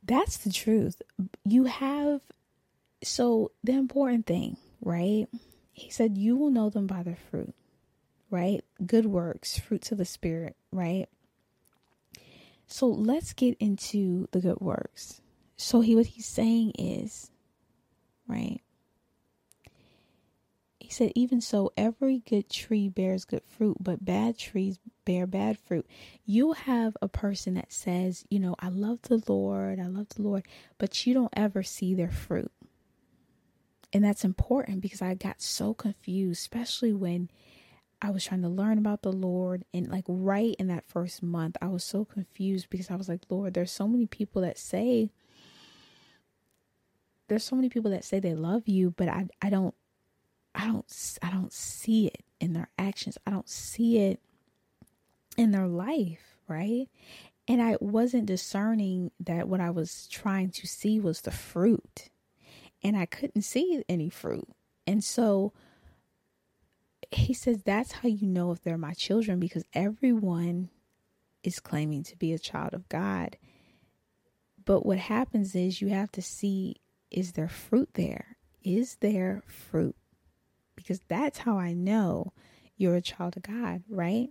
that's 0.04 0.38
the 0.38 0.52
truth. 0.52 1.02
You 1.46 1.64
have, 1.64 2.22
so 3.02 3.52
the 3.64 3.72
important 3.72 4.26
thing, 4.26 4.58
right? 4.82 5.28
He 5.74 5.90
said, 5.90 6.18
You 6.18 6.36
will 6.36 6.52
know 6.52 6.70
them 6.70 6.88
by 6.88 7.04
their 7.04 7.18
fruit, 7.30 7.54
right? 8.30 8.64
Good 8.86 9.06
works, 9.06 9.58
fruits 9.58 9.92
of 9.92 9.98
the 9.98 10.06
Spirit, 10.06 10.56
right? 10.72 11.08
So 12.68 12.88
let's 12.88 13.34
get 13.34 13.58
into 13.60 14.28
the 14.32 14.40
good 14.40 14.62
works. 14.62 15.22
So 15.58 15.82
he 15.82 15.96
what 15.96 16.08
he's 16.08 16.26
saying 16.26 16.72
is, 16.80 17.30
right? 18.28 18.62
He 20.80 20.90
said, 20.90 21.12
Even 21.16 21.42
so, 21.42 21.72
every 21.78 22.20
good 22.20 22.50
tree 22.50 22.90
bears 22.90 23.26
good 23.26 23.44
fruit, 23.48 23.78
but 23.80 24.04
bad 24.04 24.38
trees 24.38 24.80
bear 25.06 25.28
bad 25.28 25.58
fruit. 25.60 25.86
You'll 26.26 26.54
have 26.54 26.98
a 27.02 27.08
person 27.08 27.54
that 27.54 27.72
says, 27.72 28.26
You 28.30 28.40
know, 28.40 28.56
I 28.60 28.70
love 28.70 29.02
the 29.04 29.22
Lord, 29.28 29.80
I 29.80 29.88
love 29.88 30.10
the 30.10 30.22
Lord, 30.22 30.46
but 30.78 31.06
you 31.06 31.14
don't 31.14 31.34
ever 31.34 31.64
see 31.64 31.94
their 31.94 32.12
fruit. 32.12 32.52
And 33.94 34.04
that's 34.04 34.24
important 34.24 34.82
because 34.82 35.02
I 35.02 35.14
got 35.16 35.42
so 35.42 35.74
confused, 35.74 36.40
especially 36.40 36.94
when 36.94 37.30
I 38.02 38.10
was 38.10 38.24
trying 38.24 38.42
to 38.42 38.50
learn 38.50 38.78
about 38.78 39.02
the 39.02 39.12
Lord. 39.12 39.66
And 39.74 39.90
like 39.90 40.06
right 40.08 40.56
in 40.58 40.68
that 40.68 40.88
first 40.88 41.22
month, 41.22 41.58
I 41.62 41.68
was 41.68 41.84
so 41.84 42.06
confused 42.06 42.70
because 42.70 42.90
I 42.90 42.96
was 42.96 43.10
like, 43.10 43.22
Lord, 43.30 43.54
there's 43.54 43.72
so 43.72 43.88
many 43.88 44.06
people 44.06 44.42
that 44.44 44.58
say, 44.58 45.12
there's 47.28 47.44
so 47.44 47.56
many 47.56 47.70
people 47.70 47.92
that 47.92 48.06
say 48.06 48.20
they 48.20 48.34
love 48.34 48.68
you, 48.68 48.92
but 48.92 49.08
I, 49.08 49.28
I 49.42 49.50
don't 49.50 49.76
I 50.54 50.68
don't 50.68 51.18
I 51.22 51.32
don't 51.32 51.54
see 51.54 52.08
it 52.08 52.24
in 52.40 52.54
their 52.54 52.70
actions. 52.78 53.18
I 53.26 53.32
don't 53.32 53.48
see 53.48 54.00
it 54.00 54.20
in 55.38 55.52
their 55.52 55.68
life, 55.68 56.38
right? 56.48 56.90
And 57.48 57.62
I 57.62 57.78
wasn't 57.80 58.26
discerning 58.26 59.12
that 59.20 59.48
what 59.48 59.60
I 59.60 59.70
was 59.70 60.08
trying 60.08 60.50
to 60.52 60.68
see 60.68 61.00
was 61.00 61.22
the 61.22 61.32
fruit. 61.32 62.10
And 62.84 62.98
I 62.98 63.06
couldn't 63.06 63.44
see 63.44 63.84
any 63.88 64.10
fruit. 64.10 64.48
And 64.88 65.04
so 65.04 65.54
he 67.12 67.34
says 67.34 67.62
that's 67.64 67.92
how 67.92 68.10
you 68.10 68.28
know 68.28 68.52
if 68.52 68.62
they're 68.62 68.78
my 68.78 68.94
children 68.94 69.40
because 69.40 69.64
everyone 69.74 70.70
is 71.44 71.60
claiming 71.60 72.04
to 72.04 72.18
be 72.18 72.34
a 72.34 72.40
child 72.40 72.74
of 72.74 72.88
God. 72.90 73.38
But 74.64 74.86
what 74.86 74.98
happens 74.98 75.56
is 75.56 75.82
you 75.82 75.90
have 75.90 76.12
to 76.14 76.22
see 76.22 76.78
is 77.10 77.34
there 77.34 77.50
fruit 77.50 77.90
there? 77.96 78.38
Is 78.64 78.98
there 79.02 79.44
fruit? 79.46 79.96
because 80.82 81.00
that's 81.08 81.40
how 81.40 81.58
I 81.58 81.74
know 81.74 82.34
you're 82.78 82.96
a 82.96 83.02
child 83.02 83.38
of 83.38 83.44
God, 83.44 83.84
right? 83.90 84.30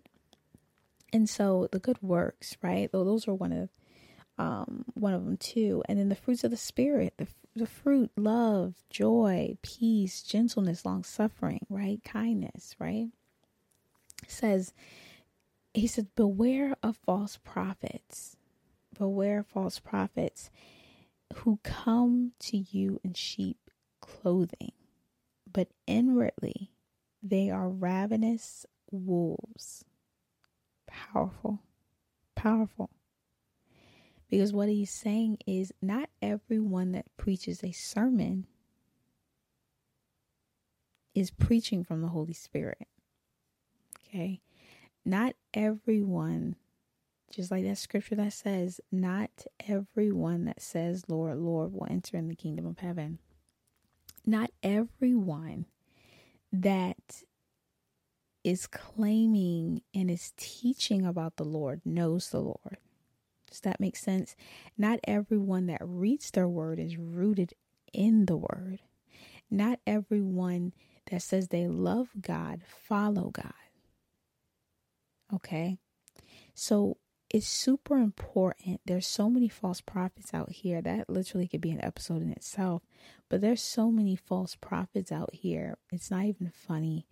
And 1.13 1.29
so 1.29 1.69
the 1.71 1.79
good 1.79 2.01
works, 2.03 2.57
right? 2.63 2.91
Those 2.91 3.29
are 3.29 3.35
one 3.35 3.53
of 3.53 3.69
um, 4.39 4.85
one 4.95 5.13
of 5.13 5.25
them 5.25 5.37
too. 5.37 5.83
And 5.89 5.99
then 5.99 6.09
the 6.09 6.15
fruits 6.15 6.45
of 6.45 6.51
the 6.51 6.57
spirit, 6.57 7.15
the 7.19 7.27
the 7.61 7.67
fruit, 7.67 8.11
love, 8.17 8.75
joy, 8.89 9.55
peace, 9.61 10.23
gentleness, 10.23 10.87
long 10.87 11.05
suffering, 11.05 11.67
right? 11.69 12.03
Kindness, 12.03 12.75
right? 12.79 13.09
Says 14.27 14.73
he 15.75 15.87
said, 15.87 16.09
Beware 16.17 16.75
of 16.83 16.97
false 16.97 17.39
prophets. 17.45 18.37
Beware 18.99 19.41
of 19.41 19.47
false 19.47 19.79
prophets 19.79 20.51
who 21.35 21.59
come 21.63 22.33
to 22.41 22.57
you 22.57 22.99
in 23.05 23.13
sheep 23.13 23.71
clothing, 24.01 24.73
but 25.51 25.69
inwardly 25.87 26.71
they 27.23 27.51
are 27.51 27.69
ravenous 27.69 28.65
wolves. 28.91 29.85
Powerful. 30.87 31.61
Powerful. 32.35 32.89
Because 34.31 34.53
what 34.53 34.69
he's 34.69 34.91
saying 34.91 35.39
is 35.47 35.73
not 35.83 36.09
everyone 36.23 36.93
that 36.93 37.07
preaches 37.17 37.65
a 37.65 37.73
sermon 37.73 38.47
is 41.15 41.31
preaching 41.31 41.83
from 41.83 42.01
the 42.01 42.09
Holy 42.09 42.33
Spirit. 42.33 42.87
Okay? 44.09 44.41
Not 45.05 45.35
everyone, 45.53 46.55
just 47.33 47.51
like 47.51 47.65
that 47.65 47.79
scripture 47.79 48.15
that 48.15 48.33
says, 48.33 48.81
not 48.93 49.45
everyone 49.69 50.45
that 50.45 50.63
says, 50.63 51.05
Lord, 51.09 51.39
Lord, 51.39 51.73
will 51.73 51.89
enter 51.91 52.17
in 52.17 52.29
the 52.29 52.37
kingdom 52.37 52.67
of 52.67 52.79
heaven 52.79 53.19
not 54.27 54.51
everyone 54.63 55.67
that 56.53 57.23
is 58.43 58.67
claiming 58.67 59.83
and 59.95 60.11
is 60.11 60.33
teaching 60.37 61.05
about 61.05 61.37
the 61.37 61.45
Lord 61.45 61.81
knows 61.85 62.31
the 62.31 62.41
Lord. 62.41 62.79
Does 63.51 63.61
that 63.61 63.81
make 63.81 63.97
sense? 63.97 64.37
Not 64.79 65.01
everyone 65.05 65.67
that 65.67 65.81
reads 65.83 66.31
their 66.31 66.49
word 66.49 66.79
is 66.79 66.97
rooted 66.97 67.53
in 67.93 68.27
the 68.27 68.37
word. 68.37 68.81
Not 69.51 69.81
everyone 69.87 70.73
that 71.11 71.23
says 71.23 71.49
they 71.49 71.67
love 71.67 72.11
God 72.21 72.63
follow 72.67 73.31
God. 73.31 73.53
Okay? 75.35 75.79
So 76.55 76.99
it's 77.29 77.47
super 77.47 77.97
important. 77.97 78.81
There's 78.87 79.07
so 79.07 79.31
many 79.31 79.49
false 79.49 79.81
prophets 79.81 80.35
out 80.35 80.51
here 80.51 80.83
that 80.83 81.09
literally 81.09 81.47
could 81.47 81.61
be 81.61 81.71
an 81.71 81.85
episode 81.85 82.23
in 82.23 82.33
itself. 82.33 82.83
But 83.29 83.41
there's 83.41 83.63
so 83.63 83.91
many 83.91 84.17
false 84.17 84.57
prophets 84.57 85.13
out 85.13 85.31
here. 85.33 85.79
It's 85.93 86.11
not 86.11 86.25
even 86.25 86.51
funny. 86.53 87.07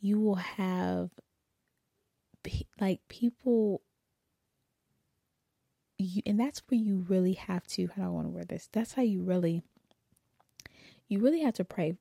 You 0.00 0.20
will 0.20 0.36
have 0.36 1.10
like 2.80 3.00
people 3.08 3.82
you 5.98 6.22
and 6.26 6.38
that's 6.38 6.62
where 6.68 6.80
you 6.80 7.04
really 7.08 7.34
have 7.34 7.66
to 7.68 7.88
how 7.88 8.02
do 8.02 8.08
I 8.08 8.10
want 8.10 8.26
to 8.26 8.30
wear 8.30 8.44
this? 8.44 8.68
That's 8.72 8.94
how 8.94 9.02
you 9.02 9.22
really 9.22 9.62
you 11.08 11.20
really 11.20 11.40
have 11.42 11.54
to 11.54 11.64
pray 11.64 11.94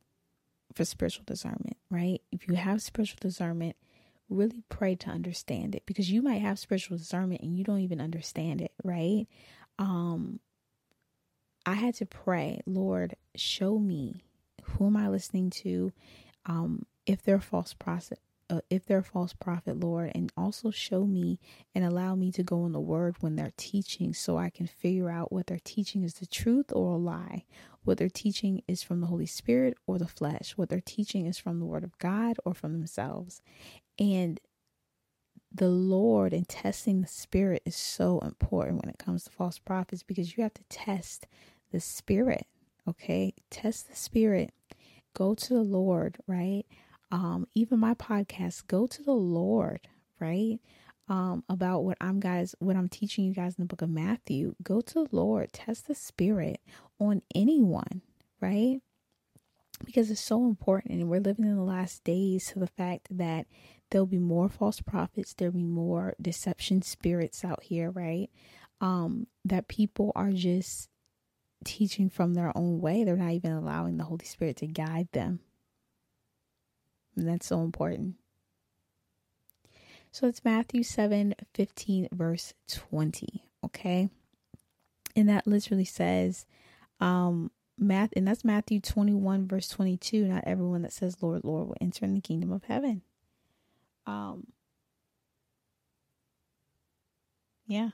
for 0.73 0.85
spiritual 0.85 1.23
discernment, 1.25 1.77
right? 1.89 2.21
If 2.31 2.47
you 2.47 2.55
have 2.55 2.81
spiritual 2.81 3.19
discernment, 3.21 3.75
really 4.29 4.63
pray 4.69 4.95
to 4.95 5.09
understand 5.09 5.75
it 5.75 5.85
because 5.85 6.09
you 6.09 6.21
might 6.21 6.41
have 6.41 6.57
spiritual 6.57 6.97
discernment 6.97 7.41
and 7.41 7.55
you 7.55 7.63
don't 7.63 7.81
even 7.81 8.01
understand 8.01 8.61
it, 8.61 8.71
right? 8.83 9.27
Um 9.77 10.39
I 11.65 11.75
had 11.75 11.95
to 11.95 12.05
pray, 12.05 12.61
Lord, 12.65 13.15
show 13.35 13.79
me 13.79 14.23
who 14.63 14.87
am 14.87 14.97
I 14.97 15.09
listening 15.09 15.49
to? 15.51 15.91
Um 16.45 16.85
if 17.05 17.21
they're 17.21 17.39
false 17.39 17.73
uh, 18.49 18.61
if 18.69 18.85
they're 18.85 19.01
false 19.01 19.33
prophet, 19.33 19.79
Lord, 19.79 20.11
and 20.13 20.31
also 20.37 20.71
show 20.71 21.05
me 21.05 21.39
and 21.73 21.83
allow 21.85 22.15
me 22.15 22.31
to 22.33 22.43
go 22.43 22.65
in 22.65 22.71
the 22.71 22.79
word 22.79 23.15
when 23.19 23.35
they're 23.35 23.53
teaching 23.57 24.13
so 24.13 24.37
I 24.37 24.49
can 24.49 24.67
figure 24.67 25.09
out 25.09 25.31
what 25.31 25.47
they're 25.47 25.59
teaching 25.63 26.03
is 26.03 26.15
the 26.15 26.25
truth 26.25 26.71
or 26.73 26.93
a 26.93 26.97
lie, 26.97 27.45
what 27.83 27.97
they're 27.97 28.09
teaching 28.09 28.63
is 28.67 28.83
from 28.83 29.01
the 29.01 29.07
Holy 29.07 29.25
Spirit 29.25 29.77
or 29.87 29.97
the 29.97 30.07
flesh, 30.07 30.53
what 30.55 30.69
they're 30.69 30.81
teaching 30.81 31.25
is 31.25 31.37
from 31.37 31.59
the 31.59 31.65
word 31.65 31.83
of 31.83 31.97
God 31.97 32.37
or 32.45 32.53
from 32.53 32.73
themselves. 32.73 33.41
And 33.99 34.39
the 35.53 35.69
Lord 35.69 36.33
and 36.33 36.47
testing 36.47 37.01
the 37.01 37.07
spirit 37.07 37.61
is 37.65 37.75
so 37.75 38.19
important 38.19 38.81
when 38.81 38.89
it 38.89 38.97
comes 38.97 39.23
to 39.25 39.29
false 39.29 39.59
prophets 39.59 40.01
because 40.03 40.35
you 40.35 40.43
have 40.43 40.53
to 40.55 40.63
test 40.69 41.27
the 41.71 41.79
spirit. 41.79 42.47
Okay. 42.87 43.33
Test 43.51 43.89
the 43.89 43.95
spirit. 43.95 44.51
Go 45.15 45.35
to 45.35 45.53
the 45.53 45.61
Lord, 45.61 46.17
right? 46.27 46.65
Um, 47.13 47.47
even 47.53 47.77
my 47.77 47.93
podcast, 47.93 48.65
go 48.65 48.87
to 48.87 49.03
the 49.03 49.13
Lord, 49.13 49.87
right? 50.19 50.57
Um, 51.07 51.43
about 51.47 51.83
what 51.83 51.95
I'm 52.01 52.19
guys, 52.19 52.55
what 52.57 52.75
I'm 52.75 52.89
teaching 52.89 53.23
you 53.23 53.35
guys 53.35 53.55
in 53.55 53.61
the 53.61 53.67
book 53.67 53.83
of 53.83 53.91
Matthew. 53.91 54.55
Go 54.63 54.81
to 54.81 54.93
the 54.95 55.07
Lord, 55.11 55.53
test 55.53 55.87
the 55.87 55.93
spirit 55.93 56.59
on 56.99 57.21
anyone, 57.35 58.01
right? 58.41 58.79
Because 59.85 60.09
it's 60.09 60.21
so 60.21 60.45
important, 60.45 60.95
and 60.95 61.07
we're 61.07 61.19
living 61.19 61.45
in 61.45 61.55
the 61.55 61.61
last 61.61 62.03
days 62.03 62.47
to 62.47 62.59
the 62.59 62.65
fact 62.65 63.09
that 63.11 63.45
there'll 63.91 64.07
be 64.07 64.17
more 64.17 64.49
false 64.49 64.81
prophets, 64.81 65.35
there'll 65.35 65.53
be 65.53 65.61
more 65.61 66.15
deception 66.19 66.81
spirits 66.81 67.45
out 67.45 67.61
here, 67.61 67.91
right? 67.91 68.31
Um, 68.81 69.27
that 69.45 69.67
people 69.67 70.13
are 70.15 70.31
just 70.31 70.89
teaching 71.63 72.09
from 72.09 72.33
their 72.33 72.51
own 72.57 72.81
way. 72.81 73.03
They're 73.03 73.15
not 73.15 73.33
even 73.33 73.51
allowing 73.51 73.97
the 73.97 74.05
Holy 74.05 74.25
Spirit 74.25 74.57
to 74.57 74.67
guide 74.67 75.09
them. 75.11 75.41
And 77.15 77.27
that's 77.27 77.47
so 77.47 77.61
important. 77.61 78.15
So 80.11 80.27
it's 80.27 80.45
Matthew 80.45 80.83
7 80.83 81.33
15, 81.53 82.09
verse 82.11 82.53
20. 82.67 83.43
Okay. 83.65 84.09
And 85.15 85.29
that 85.29 85.47
literally 85.47 85.85
says, 85.85 86.45
um, 86.99 87.51
math, 87.77 88.11
and 88.15 88.27
that's 88.27 88.43
Matthew 88.43 88.79
21, 88.79 89.47
verse 89.47 89.67
22. 89.69 90.25
Not 90.25 90.43
everyone 90.45 90.83
that 90.83 90.93
says, 90.93 91.17
Lord, 91.21 91.43
Lord, 91.43 91.67
will 91.67 91.77
enter 91.81 92.05
in 92.05 92.13
the 92.13 92.21
kingdom 92.21 92.51
of 92.51 92.63
heaven. 92.65 93.01
Um, 94.05 94.47
yeah. 97.67 97.89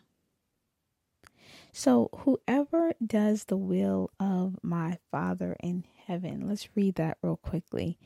So, 1.72 2.10
whoever 2.20 2.94
does 3.06 3.46
the 3.46 3.58
will 3.58 4.12
of 4.20 4.58
my 4.64 4.98
Father 5.12 5.56
in 5.62 5.86
heaven, 6.06 6.48
let's 6.48 6.68
read 6.76 6.96
that 6.96 7.18
real 7.22 7.38
quickly. 7.38 7.98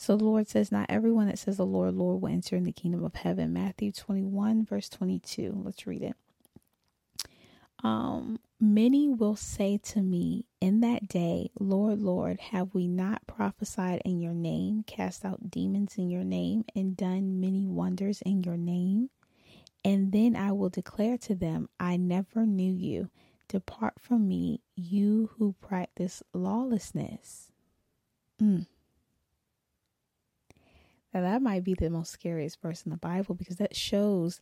So, 0.00 0.16
the 0.16 0.24
Lord 0.24 0.48
says, 0.48 0.72
Not 0.72 0.86
everyone 0.88 1.26
that 1.26 1.38
says 1.38 1.58
the 1.58 1.66
Lord, 1.66 1.92
Lord 1.92 2.22
will 2.22 2.30
enter 2.30 2.56
in 2.56 2.64
the 2.64 2.72
kingdom 2.72 3.04
of 3.04 3.14
heaven. 3.16 3.52
Matthew 3.52 3.92
21, 3.92 4.64
verse 4.64 4.88
22. 4.88 5.60
Let's 5.62 5.86
read 5.86 6.02
it. 6.02 6.16
Um, 7.84 8.40
many 8.58 9.10
will 9.10 9.36
say 9.36 9.76
to 9.76 10.00
me 10.00 10.46
in 10.58 10.80
that 10.80 11.06
day, 11.06 11.50
Lord, 11.60 12.00
Lord, 12.00 12.40
have 12.40 12.72
we 12.72 12.88
not 12.88 13.26
prophesied 13.26 14.00
in 14.06 14.22
your 14.22 14.32
name, 14.32 14.84
cast 14.86 15.22
out 15.22 15.50
demons 15.50 15.98
in 15.98 16.08
your 16.08 16.24
name, 16.24 16.64
and 16.74 16.96
done 16.96 17.38
many 17.38 17.66
wonders 17.66 18.22
in 18.22 18.42
your 18.42 18.56
name? 18.56 19.10
And 19.84 20.12
then 20.12 20.34
I 20.34 20.52
will 20.52 20.70
declare 20.70 21.18
to 21.18 21.34
them, 21.34 21.68
I 21.78 21.98
never 21.98 22.46
knew 22.46 22.72
you. 22.72 23.10
Depart 23.48 24.00
from 24.00 24.26
me, 24.26 24.62
you 24.74 25.28
who 25.36 25.54
practice 25.60 26.22
lawlessness. 26.32 27.50
Mm. 28.40 28.66
Now, 31.12 31.22
that 31.22 31.42
might 31.42 31.64
be 31.64 31.74
the 31.74 31.90
most 31.90 32.12
scariest 32.12 32.60
verse 32.60 32.82
in 32.82 32.90
the 32.90 32.96
Bible 32.96 33.34
because 33.34 33.56
that 33.56 33.74
shows, 33.74 34.40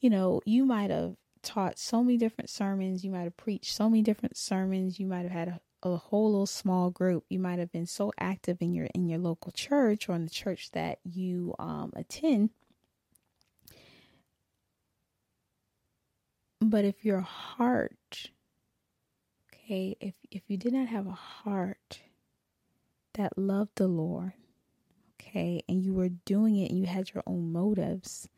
you 0.00 0.08
know, 0.08 0.40
you 0.46 0.64
might 0.64 0.90
have 0.90 1.16
taught 1.42 1.78
so 1.78 2.02
many 2.02 2.16
different 2.16 2.50
sermons, 2.50 3.04
you 3.04 3.10
might 3.10 3.24
have 3.24 3.36
preached 3.36 3.74
so 3.74 3.88
many 3.88 4.02
different 4.02 4.36
sermons, 4.36 4.98
you 4.98 5.06
might 5.06 5.22
have 5.22 5.30
had 5.30 5.48
a, 5.48 5.88
a 5.88 5.96
whole 5.96 6.30
little 6.30 6.46
small 6.46 6.90
group, 6.90 7.24
you 7.28 7.38
might 7.38 7.58
have 7.58 7.70
been 7.72 7.86
so 7.86 8.12
active 8.18 8.58
in 8.60 8.74
your 8.74 8.86
in 8.94 9.08
your 9.08 9.18
local 9.18 9.52
church 9.52 10.08
or 10.08 10.14
in 10.14 10.24
the 10.24 10.30
church 10.30 10.70
that 10.72 10.98
you 11.04 11.54
um, 11.58 11.92
attend. 11.94 12.50
But 16.60 16.84
if 16.84 17.04
your 17.04 17.20
heart, 17.20 18.30
okay, 19.54 19.96
if 20.00 20.14
if 20.30 20.42
you 20.48 20.56
did 20.56 20.72
not 20.72 20.88
have 20.88 21.06
a 21.06 21.12
heart 21.12 22.00
that 23.14 23.38
loved 23.38 23.76
the 23.76 23.88
Lord, 23.88 24.32
okay, 25.28 25.62
and 25.68 25.84
you 25.84 25.92
were 25.92 26.08
doing 26.08 26.56
it 26.56 26.70
and 26.70 26.78
you 26.78 26.86
had 26.86 27.12
your 27.12 27.22
own 27.26 27.52
motives, 27.52 28.28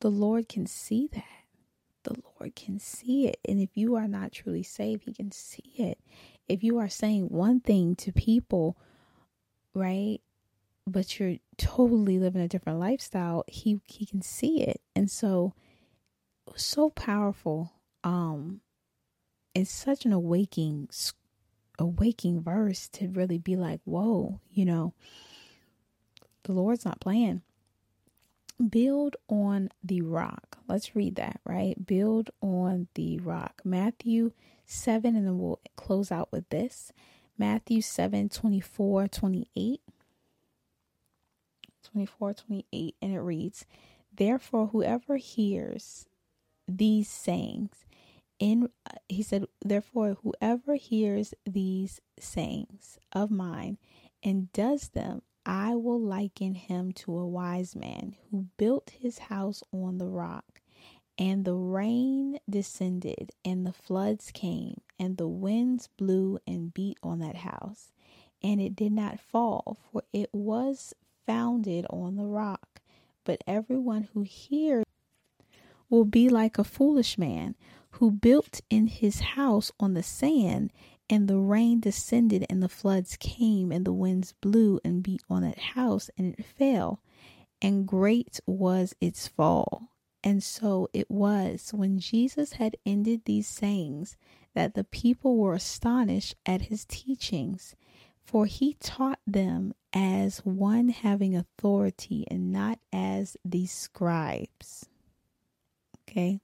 the 0.00 0.10
Lord 0.10 0.48
can 0.48 0.66
see 0.66 1.08
that. 1.12 1.24
The 2.04 2.16
Lord 2.40 2.56
can 2.56 2.78
see 2.78 3.26
it. 3.26 3.38
And 3.46 3.60
if 3.60 3.76
you 3.76 3.94
are 3.96 4.08
not 4.08 4.32
truly 4.32 4.62
saved, 4.62 5.04
He 5.04 5.12
can 5.12 5.30
see 5.30 5.72
it. 5.76 5.98
If 6.48 6.64
you 6.64 6.78
are 6.78 6.88
saying 6.88 7.28
one 7.28 7.60
thing 7.60 7.94
to 7.96 8.12
people, 8.12 8.78
right, 9.74 10.20
but 10.86 11.18
you're 11.18 11.36
totally 11.58 12.18
living 12.18 12.40
a 12.40 12.48
different 12.48 12.80
lifestyle, 12.80 13.44
He 13.46 13.80
He 13.86 14.06
can 14.06 14.22
see 14.22 14.62
it. 14.62 14.80
And 14.96 15.10
so 15.10 15.54
so 16.56 16.90
powerful. 16.90 17.72
Um, 18.02 18.60
it's 19.54 19.70
such 19.70 20.04
an 20.04 20.12
awakening, 20.12 20.88
awakening 21.78 22.42
verse 22.42 22.88
to 22.88 23.08
really 23.08 23.38
be 23.38 23.56
like, 23.56 23.80
whoa, 23.84 24.40
you 24.50 24.64
know, 24.64 24.94
the 26.44 26.52
Lord's 26.52 26.84
not 26.84 27.00
playing. 27.00 27.42
Build 28.68 29.16
on 29.28 29.70
the 29.82 30.02
rock. 30.02 30.58
Let's 30.68 30.94
read 30.94 31.16
that, 31.16 31.40
right? 31.44 31.86
Build 31.86 32.30
on 32.42 32.88
the 32.94 33.18
rock. 33.18 33.62
Matthew 33.64 34.32
7, 34.66 35.16
and 35.16 35.26
then 35.26 35.38
we'll 35.38 35.60
close 35.76 36.12
out 36.12 36.30
with 36.30 36.48
this. 36.50 36.92
Matthew 37.38 37.80
7 37.80 38.28
24, 38.28 39.08
28. 39.08 39.80
24, 41.82 42.34
28, 42.34 42.94
and 43.00 43.12
it 43.14 43.20
reads, 43.20 43.64
Therefore, 44.14 44.68
whoever 44.68 45.16
hears 45.16 46.06
these 46.68 47.08
sayings 47.08 47.84
in 48.40 48.68
uh, 48.86 48.94
he 49.08 49.22
said 49.22 49.44
therefore 49.64 50.16
whoever 50.22 50.74
hears 50.74 51.34
these 51.44 52.00
sayings 52.18 52.98
of 53.12 53.30
mine 53.30 53.78
and 54.22 54.52
does 54.52 54.88
them 54.88 55.22
I 55.44 55.74
will 55.74 56.00
liken 56.00 56.54
him 56.54 56.92
to 56.92 57.16
a 57.16 57.26
wise 57.26 57.74
man 57.74 58.16
who 58.30 58.46
built 58.56 58.90
his 58.90 59.18
house 59.18 59.62
on 59.72 59.98
the 59.98 60.08
rock 60.08 60.60
and 61.18 61.44
the 61.44 61.54
rain 61.54 62.38
descended 62.48 63.32
and 63.44 63.66
the 63.66 63.72
floods 63.72 64.30
came 64.32 64.80
and 64.98 65.16
the 65.16 65.28
winds 65.28 65.88
blew 65.96 66.38
and 66.46 66.72
beat 66.72 66.98
on 67.02 67.18
that 67.20 67.36
house 67.36 67.92
and 68.42 68.60
it 68.60 68.74
did 68.76 68.92
not 68.92 69.20
fall 69.20 69.78
for 69.92 70.02
it 70.12 70.30
was 70.32 70.94
founded 71.26 71.86
on 71.90 72.16
the 72.16 72.26
rock. 72.26 72.80
But 73.24 73.44
everyone 73.46 74.08
who 74.12 74.22
hears 74.22 74.84
will 75.88 76.04
be 76.04 76.28
like 76.28 76.58
a 76.58 76.64
foolish 76.64 77.18
man 77.18 77.54
who 77.92 78.10
built 78.10 78.60
in 78.70 78.86
his 78.86 79.20
house 79.20 79.70
on 79.78 79.94
the 79.94 80.02
sand, 80.02 80.72
and 81.10 81.26
the 81.26 81.38
rain 81.38 81.80
descended, 81.80 82.46
and 82.48 82.62
the 82.62 82.68
floods 82.68 83.16
came, 83.18 83.72
and 83.72 83.84
the 83.84 83.92
winds 83.92 84.32
blew 84.40 84.78
and 84.84 85.02
beat 85.02 85.22
on 85.28 85.42
that 85.42 85.58
house, 85.58 86.08
and 86.16 86.34
it 86.38 86.44
fell, 86.44 87.02
and 87.60 87.86
great 87.86 88.38
was 88.46 88.94
its 89.00 89.26
fall. 89.26 89.88
And 90.22 90.42
so 90.42 90.88
it 90.92 91.10
was 91.10 91.72
when 91.74 91.98
Jesus 91.98 92.54
had 92.54 92.76
ended 92.86 93.22
these 93.24 93.48
sayings 93.48 94.16
that 94.54 94.74
the 94.74 94.84
people 94.84 95.36
were 95.36 95.54
astonished 95.54 96.36
at 96.46 96.62
his 96.62 96.84
teachings, 96.84 97.74
for 98.22 98.46
he 98.46 98.74
taught 98.74 99.18
them 99.26 99.74
as 99.92 100.38
one 100.44 100.90
having 100.90 101.34
authority 101.34 102.24
and 102.30 102.52
not 102.52 102.78
as 102.92 103.36
the 103.44 103.66
scribes. 103.66 104.86
Okay. 106.08 106.40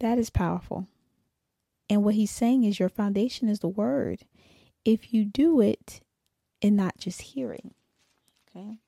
That 0.00 0.18
is 0.18 0.30
powerful. 0.30 0.86
And 1.92 2.02
what 2.02 2.14
he's 2.14 2.30
saying 2.30 2.64
is 2.64 2.80
your 2.80 2.88
foundation 2.88 3.50
is 3.50 3.58
the 3.58 3.68
word. 3.68 4.22
If 4.82 5.12
you 5.12 5.26
do 5.26 5.60
it 5.60 6.00
and 6.62 6.74
not 6.74 6.96
just 6.96 7.20
hearing. 7.20 7.74
Okay. 8.48 8.78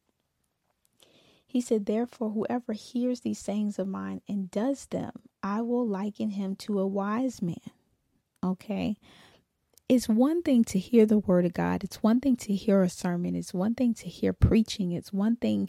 He 1.47 1.61
said, 1.61 1.85
Therefore, 1.85 2.31
whoever 2.31 2.73
hears 2.73 3.21
these 3.21 3.39
sayings 3.39 3.79
of 3.79 3.89
mine 3.89 4.23
and 4.27 4.51
does 4.51 4.87
them, 4.87 5.13
I 5.43 5.61
will 5.61 5.87
liken 5.87 6.31
him 6.31 6.57
to 6.61 6.81
a 6.81 6.87
wise 6.87 7.43
man. 7.43 7.61
Okay. 8.43 8.97
It's 9.87 10.09
one 10.09 10.41
thing 10.41 10.65
to 10.65 10.79
hear 10.79 11.05
the 11.05 11.19
word 11.19 11.45
of 11.45 11.53
God. 11.53 11.85
It's 11.85 12.03
one 12.03 12.21
thing 12.21 12.37
to 12.37 12.55
hear 12.55 12.81
a 12.81 12.89
sermon. 12.89 13.37
It's 13.37 13.53
one 13.53 13.75
thing 13.75 13.93
to 13.97 14.09
hear 14.09 14.33
preaching. 14.33 14.93
It's 14.93 15.13
one 15.13 15.37
thing 15.37 15.69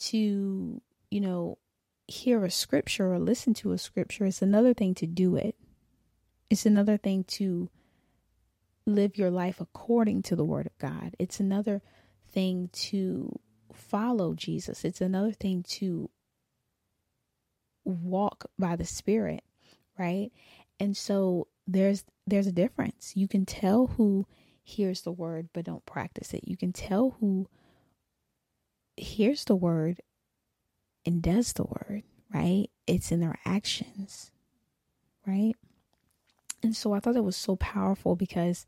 to, 0.00 0.82
you 1.10 1.20
know, 1.22 1.56
hear 2.06 2.44
a 2.44 2.50
scripture 2.50 3.14
or 3.14 3.18
listen 3.18 3.54
to 3.54 3.72
a 3.72 3.78
scripture. 3.78 4.26
It's 4.26 4.42
another 4.42 4.74
thing 4.74 4.94
to 4.96 5.06
do 5.06 5.36
it. 5.36 5.56
It's 6.50 6.66
another 6.66 6.96
thing 6.96 7.24
to 7.24 7.70
live 8.84 9.16
your 9.16 9.30
life 9.30 9.60
according 9.60 10.22
to 10.22 10.36
the 10.36 10.44
word 10.44 10.66
of 10.66 10.76
God. 10.78 11.14
It's 11.18 11.40
another 11.40 11.80
thing 12.28 12.70
to 12.72 13.38
follow 13.72 14.34
Jesus. 14.34 14.84
It's 14.84 15.00
another 15.00 15.32
thing 15.32 15.62
to 15.68 16.10
walk 17.84 18.46
by 18.58 18.76
the 18.76 18.84
spirit, 18.84 19.42
right? 19.98 20.30
And 20.78 20.96
so 20.96 21.46
there's 21.66 22.04
there's 22.26 22.46
a 22.46 22.52
difference. 22.52 23.12
You 23.14 23.28
can 23.28 23.46
tell 23.46 23.86
who 23.86 24.26
hears 24.62 25.02
the 25.02 25.12
word 25.12 25.48
but 25.52 25.64
don't 25.64 25.86
practice 25.86 26.34
it. 26.34 26.46
You 26.46 26.56
can 26.56 26.72
tell 26.72 27.16
who 27.20 27.48
hears 28.96 29.44
the 29.44 29.56
word 29.56 30.00
and 31.06 31.22
does 31.22 31.52
the 31.52 31.64
word, 31.64 32.02
right? 32.32 32.66
It's 32.86 33.10
in 33.12 33.20
their 33.20 33.38
actions, 33.44 34.30
right? 35.26 35.54
And 36.62 36.76
so 36.76 36.92
I 36.92 37.00
thought 37.00 37.14
that 37.14 37.22
was 37.22 37.36
so 37.36 37.56
powerful 37.56 38.16
because 38.16 38.66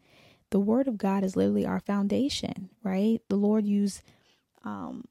the 0.50 0.60
word 0.60 0.88
of 0.88 0.98
God 0.98 1.24
is 1.24 1.36
literally 1.36 1.66
our 1.66 1.80
foundation, 1.80 2.70
right? 2.82 3.20
The 3.28 3.36
Lord 3.36 3.66
used 3.66 4.02
um, 4.64 5.04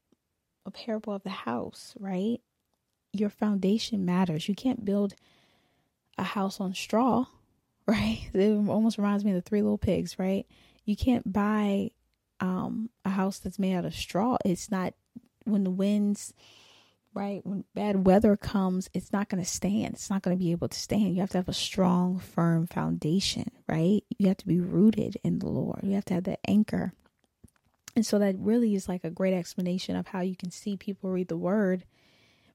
a 0.65 0.71
parable 0.71 1.13
of 1.13 1.23
the 1.23 1.29
house, 1.29 1.93
right? 1.99 2.39
your 3.13 3.29
foundation 3.29 4.05
matters. 4.05 4.47
You 4.47 4.55
can't 4.55 4.85
build 4.85 5.13
a 6.17 6.23
house 6.23 6.59
on 6.59 6.73
straw, 6.73 7.25
right? 7.87 8.29
It 8.33 8.51
almost 8.69 8.97
reminds 8.97 9.25
me 9.25 9.31
of 9.31 9.35
the 9.35 9.49
three 9.49 9.61
little 9.61 9.77
pigs, 9.77 10.17
right? 10.19 10.45
You 10.85 10.95
can't 10.95 11.31
buy 11.31 11.91
um, 12.39 12.89
a 13.05 13.09
house 13.09 13.39
that's 13.39 13.59
made 13.59 13.75
out 13.75 13.85
of 13.85 13.93
straw. 13.93 14.37
It's 14.45 14.71
not 14.71 14.93
when 15.45 15.63
the 15.63 15.71
winds, 15.71 16.33
right? 17.13 17.41
When 17.45 17.65
bad 17.74 18.06
weather 18.06 18.38
comes, 18.38 18.89
it's 18.93 19.12
not 19.12 19.30
going 19.30 19.43
to 19.43 19.50
stand. 19.50 19.95
It's 19.95 20.10
not 20.10 20.21
going 20.21 20.38
to 20.38 20.43
be 20.43 20.52
able 20.52 20.69
to 20.69 20.80
stand. 20.80 21.13
You 21.13 21.21
have 21.21 21.32
to 21.32 21.38
have 21.38 21.50
a 21.50 21.54
strong, 21.54 22.19
firm 22.19 22.67
foundation, 22.67 23.52
right? 23.67 24.04
You 24.17 24.28
have 24.28 24.38
to 24.38 24.47
be 24.47 24.60
rooted 24.60 25.17
in 25.24 25.39
the 25.39 25.50
Lord. 25.50 25.82
You 25.84 25.93
have 25.95 26.06
to 26.06 26.13
have 26.13 26.24
that 26.26 26.39
anchor. 26.47 26.93
And 27.95 28.06
so 28.06 28.19
that 28.19 28.36
really 28.38 28.76
is 28.76 28.88
like 28.88 29.04
a 29.04 29.10
great 29.10 29.34
explanation 29.34 29.95
of 29.95 30.08
how 30.08 30.21
you 30.21 30.36
can 30.36 30.52
see 30.52 30.78
people 30.78 31.10
read 31.10 31.28
the 31.28 31.38
word, 31.38 31.84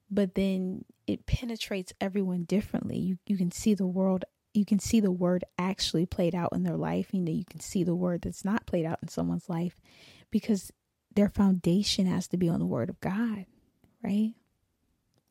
but 0.09 0.33
then 0.33 0.85
it 1.05 1.27
penetrates 1.27 1.93
everyone 2.01 2.43
differently. 2.43 2.97
You 2.97 3.17
you 3.27 3.37
can 3.37 3.51
see 3.51 3.75
the 3.75 3.85
world 3.85 4.25
you 4.53 4.65
can 4.65 4.79
see 4.79 4.99
the 4.99 5.11
word 5.11 5.43
actually 5.59 6.07
played 6.07 6.33
out 6.33 6.53
in 6.53 6.63
their 6.63 6.77
life. 6.77 7.13
and 7.13 7.29
you 7.29 7.45
can 7.45 7.59
see 7.59 7.83
the 7.83 7.95
word 7.95 8.23
that's 8.23 8.43
not 8.43 8.65
played 8.65 8.85
out 8.85 8.99
in 9.03 9.07
someone's 9.07 9.49
life 9.49 9.79
because 10.31 10.71
their 11.13 11.29
foundation 11.29 12.07
has 12.07 12.27
to 12.29 12.37
be 12.37 12.49
on 12.49 12.59
the 12.59 12.65
word 12.65 12.89
of 12.89 12.99
God, 12.99 13.45
right? 14.03 14.33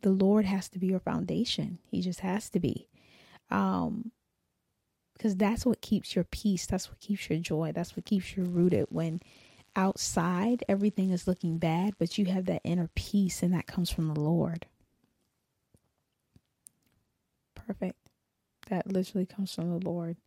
The 0.06 0.12
Lord 0.12 0.44
has 0.44 0.68
to 0.68 0.78
be 0.78 0.86
your 0.86 1.00
foundation. 1.00 1.80
He 1.90 2.00
just 2.00 2.20
has 2.20 2.48
to 2.50 2.60
be. 2.60 2.86
Um 3.50 4.12
because 5.14 5.34
that's 5.34 5.66
what 5.66 5.80
keeps 5.80 6.14
your 6.14 6.22
peace. 6.22 6.64
That's 6.64 6.88
what 6.88 7.00
keeps 7.00 7.28
your 7.28 7.40
joy. 7.40 7.72
That's 7.74 7.96
what 7.96 8.04
keeps 8.04 8.36
you 8.36 8.44
rooted 8.44 8.86
when 8.90 9.18
outside 9.74 10.62
everything 10.68 11.10
is 11.10 11.26
looking 11.26 11.58
bad, 11.58 11.94
but 11.98 12.18
you 12.18 12.26
have 12.26 12.44
that 12.44 12.60
inner 12.62 12.88
peace 12.94 13.42
and 13.42 13.52
that 13.52 13.66
comes 13.66 13.90
from 13.90 14.14
the 14.14 14.20
Lord. 14.20 14.66
Perfect. 17.56 17.98
That 18.68 18.86
literally 18.86 19.26
comes 19.26 19.52
from 19.52 19.76
the 19.76 19.84
Lord. 19.84 20.18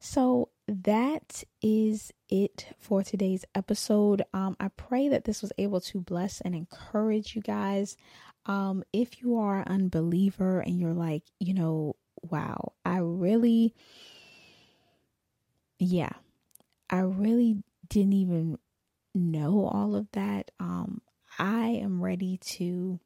So 0.00 0.48
that 0.66 1.44
is 1.62 2.12
it 2.28 2.66
for 2.78 3.02
today's 3.02 3.44
episode. 3.54 4.22
Um, 4.32 4.56
I 4.60 4.68
pray 4.68 5.08
that 5.08 5.24
this 5.24 5.40
was 5.40 5.52
able 5.58 5.80
to 5.82 6.00
bless 6.00 6.40
and 6.40 6.54
encourage 6.54 7.34
you 7.34 7.42
guys. 7.42 7.96
Um, 8.48 8.82
if 8.92 9.20
you 9.20 9.36
are 9.36 9.58
an 9.58 9.68
unbeliever 9.68 10.60
and 10.60 10.80
you're 10.80 10.94
like, 10.94 11.22
you 11.38 11.52
know, 11.52 11.96
wow, 12.22 12.72
I 12.84 12.98
really, 12.98 13.74
yeah, 15.78 16.12
I 16.88 17.00
really 17.00 17.62
didn't 17.88 18.14
even 18.14 18.58
know 19.14 19.66
all 19.66 19.94
of 19.94 20.10
that. 20.12 20.50
Um, 20.58 21.02
I 21.38 21.66
am 21.68 22.02
ready 22.02 22.38
to 22.54 22.98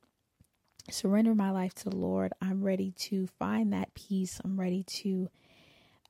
surrender 0.90 1.34
my 1.34 1.50
life 1.50 1.74
to 1.74 1.90
the 1.90 1.96
Lord. 1.96 2.32
I'm 2.40 2.62
ready 2.62 2.92
to 2.98 3.26
find 3.38 3.72
that 3.72 3.94
peace. 3.94 4.40
I'm 4.44 4.58
ready 4.58 4.84
to 5.00 5.28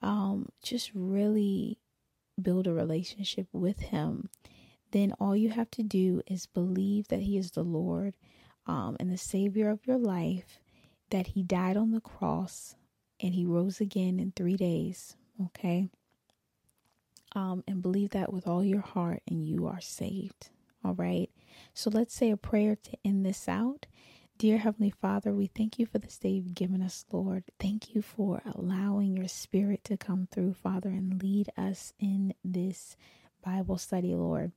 um, 0.03 0.49
just 0.63 0.91
really 0.95 1.79
build 2.41 2.67
a 2.67 2.73
relationship 2.73 3.47
with 3.53 3.81
Him. 3.81 4.29
Then 4.91 5.15
all 5.19 5.35
you 5.35 5.51
have 5.51 5.71
to 5.73 5.83
do 5.83 6.21
is 6.27 6.47
believe 6.47 7.09
that 7.09 7.23
He 7.23 7.39
is 7.39 7.53
the 7.53 7.63
Lord 7.63 8.15
um, 8.67 8.97
and 9.01 9.11
the 9.11 9.19
Savior 9.19 9.71
of 9.71 9.87
your 9.87 9.99
life, 9.99 10.59
that 11.11 11.29
He 11.29 11.43
died 11.43 11.77
on 11.77 11.91
the 11.93 12.01
cross 12.01 12.77
and 13.21 13.35
He 13.35 13.45
rose 13.45 13.81
again 13.81 14.19
in 14.19 14.33
three 14.33 14.57
days. 14.57 15.17
Okay 15.47 15.89
um, 17.35 17.65
and 17.67 17.83
believe 17.83 18.11
that 18.11 18.33
with 18.33 18.47
all 18.47 18.65
your 18.65 18.81
heart, 18.81 19.23
and 19.27 19.45
you 19.47 19.67
are 19.67 19.81
saved. 19.81 20.51
All 20.85 20.95
right. 20.95 21.31
So 21.75 21.91
let's 21.91 22.15
say 22.15 22.31
a 22.31 22.37
prayer 22.37 22.77
to 22.77 22.99
end 23.05 23.25
this 23.25 23.49
out. 23.49 23.87
Dear 24.39 24.59
Heavenly 24.59 24.91
Father, 24.91 25.33
we 25.33 25.47
thank 25.47 25.79
you 25.79 25.87
for 25.87 25.99
this 25.99 26.19
day 26.19 26.31
you've 26.31 26.55
given 26.55 26.83
us, 26.83 27.05
Lord. 27.13 27.45
Thank 27.61 27.95
you 27.95 28.03
for 28.03 28.43
allowing 28.55 29.17
your 29.17 29.29
spirit 29.29 29.85
to 29.85 29.97
come 29.97 30.27
through, 30.31 30.55
Father, 30.55 30.89
and 30.89 31.23
lead 31.23 31.51
us 31.57 31.93
in 32.01 32.35
this 32.45 32.97
Bible 33.45 33.79
study, 33.79 34.15
Lord. 34.15 34.53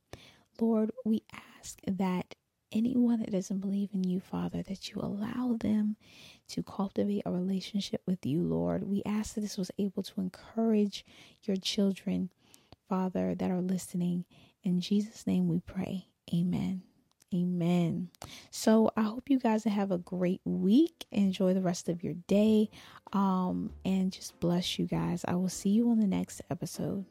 Lord, 0.60 0.90
we 1.04 1.22
ask 1.60 1.78
that 1.86 2.34
anyone 2.72 3.20
that 3.20 3.32
doesn't 3.32 3.60
believe 3.60 3.90
in 3.92 4.04
you, 4.04 4.20
Father, 4.20 4.62
that 4.62 4.90
you 4.90 5.00
allow 5.00 5.56
them 5.58 5.96
to 6.48 6.62
cultivate 6.62 7.22
a 7.26 7.30
relationship 7.30 8.02
with 8.06 8.24
you, 8.24 8.42
Lord. 8.42 8.84
We 8.84 9.02
ask 9.04 9.34
that 9.34 9.40
this 9.40 9.58
was 9.58 9.70
able 9.78 10.02
to 10.04 10.20
encourage 10.20 11.04
your 11.42 11.56
children 11.56 12.30
Father, 12.88 13.34
that 13.34 13.50
are 13.50 13.60
listening. 13.60 14.24
In 14.62 14.80
Jesus' 14.80 15.26
name 15.26 15.48
we 15.48 15.60
pray. 15.60 16.06
Amen. 16.34 16.82
Amen. 17.34 18.10
So 18.50 18.90
I 18.96 19.02
hope 19.02 19.28
you 19.28 19.38
guys 19.38 19.64
have 19.64 19.90
a 19.90 19.98
great 19.98 20.40
week. 20.44 21.06
Enjoy 21.10 21.54
the 21.54 21.60
rest 21.60 21.88
of 21.88 22.04
your 22.04 22.14
day. 22.14 22.70
Um, 23.12 23.72
and 23.84 24.12
just 24.12 24.38
bless 24.40 24.78
you 24.78 24.86
guys. 24.86 25.24
I 25.26 25.34
will 25.34 25.48
see 25.48 25.70
you 25.70 25.90
on 25.90 25.98
the 25.98 26.06
next 26.06 26.40
episode. 26.50 27.04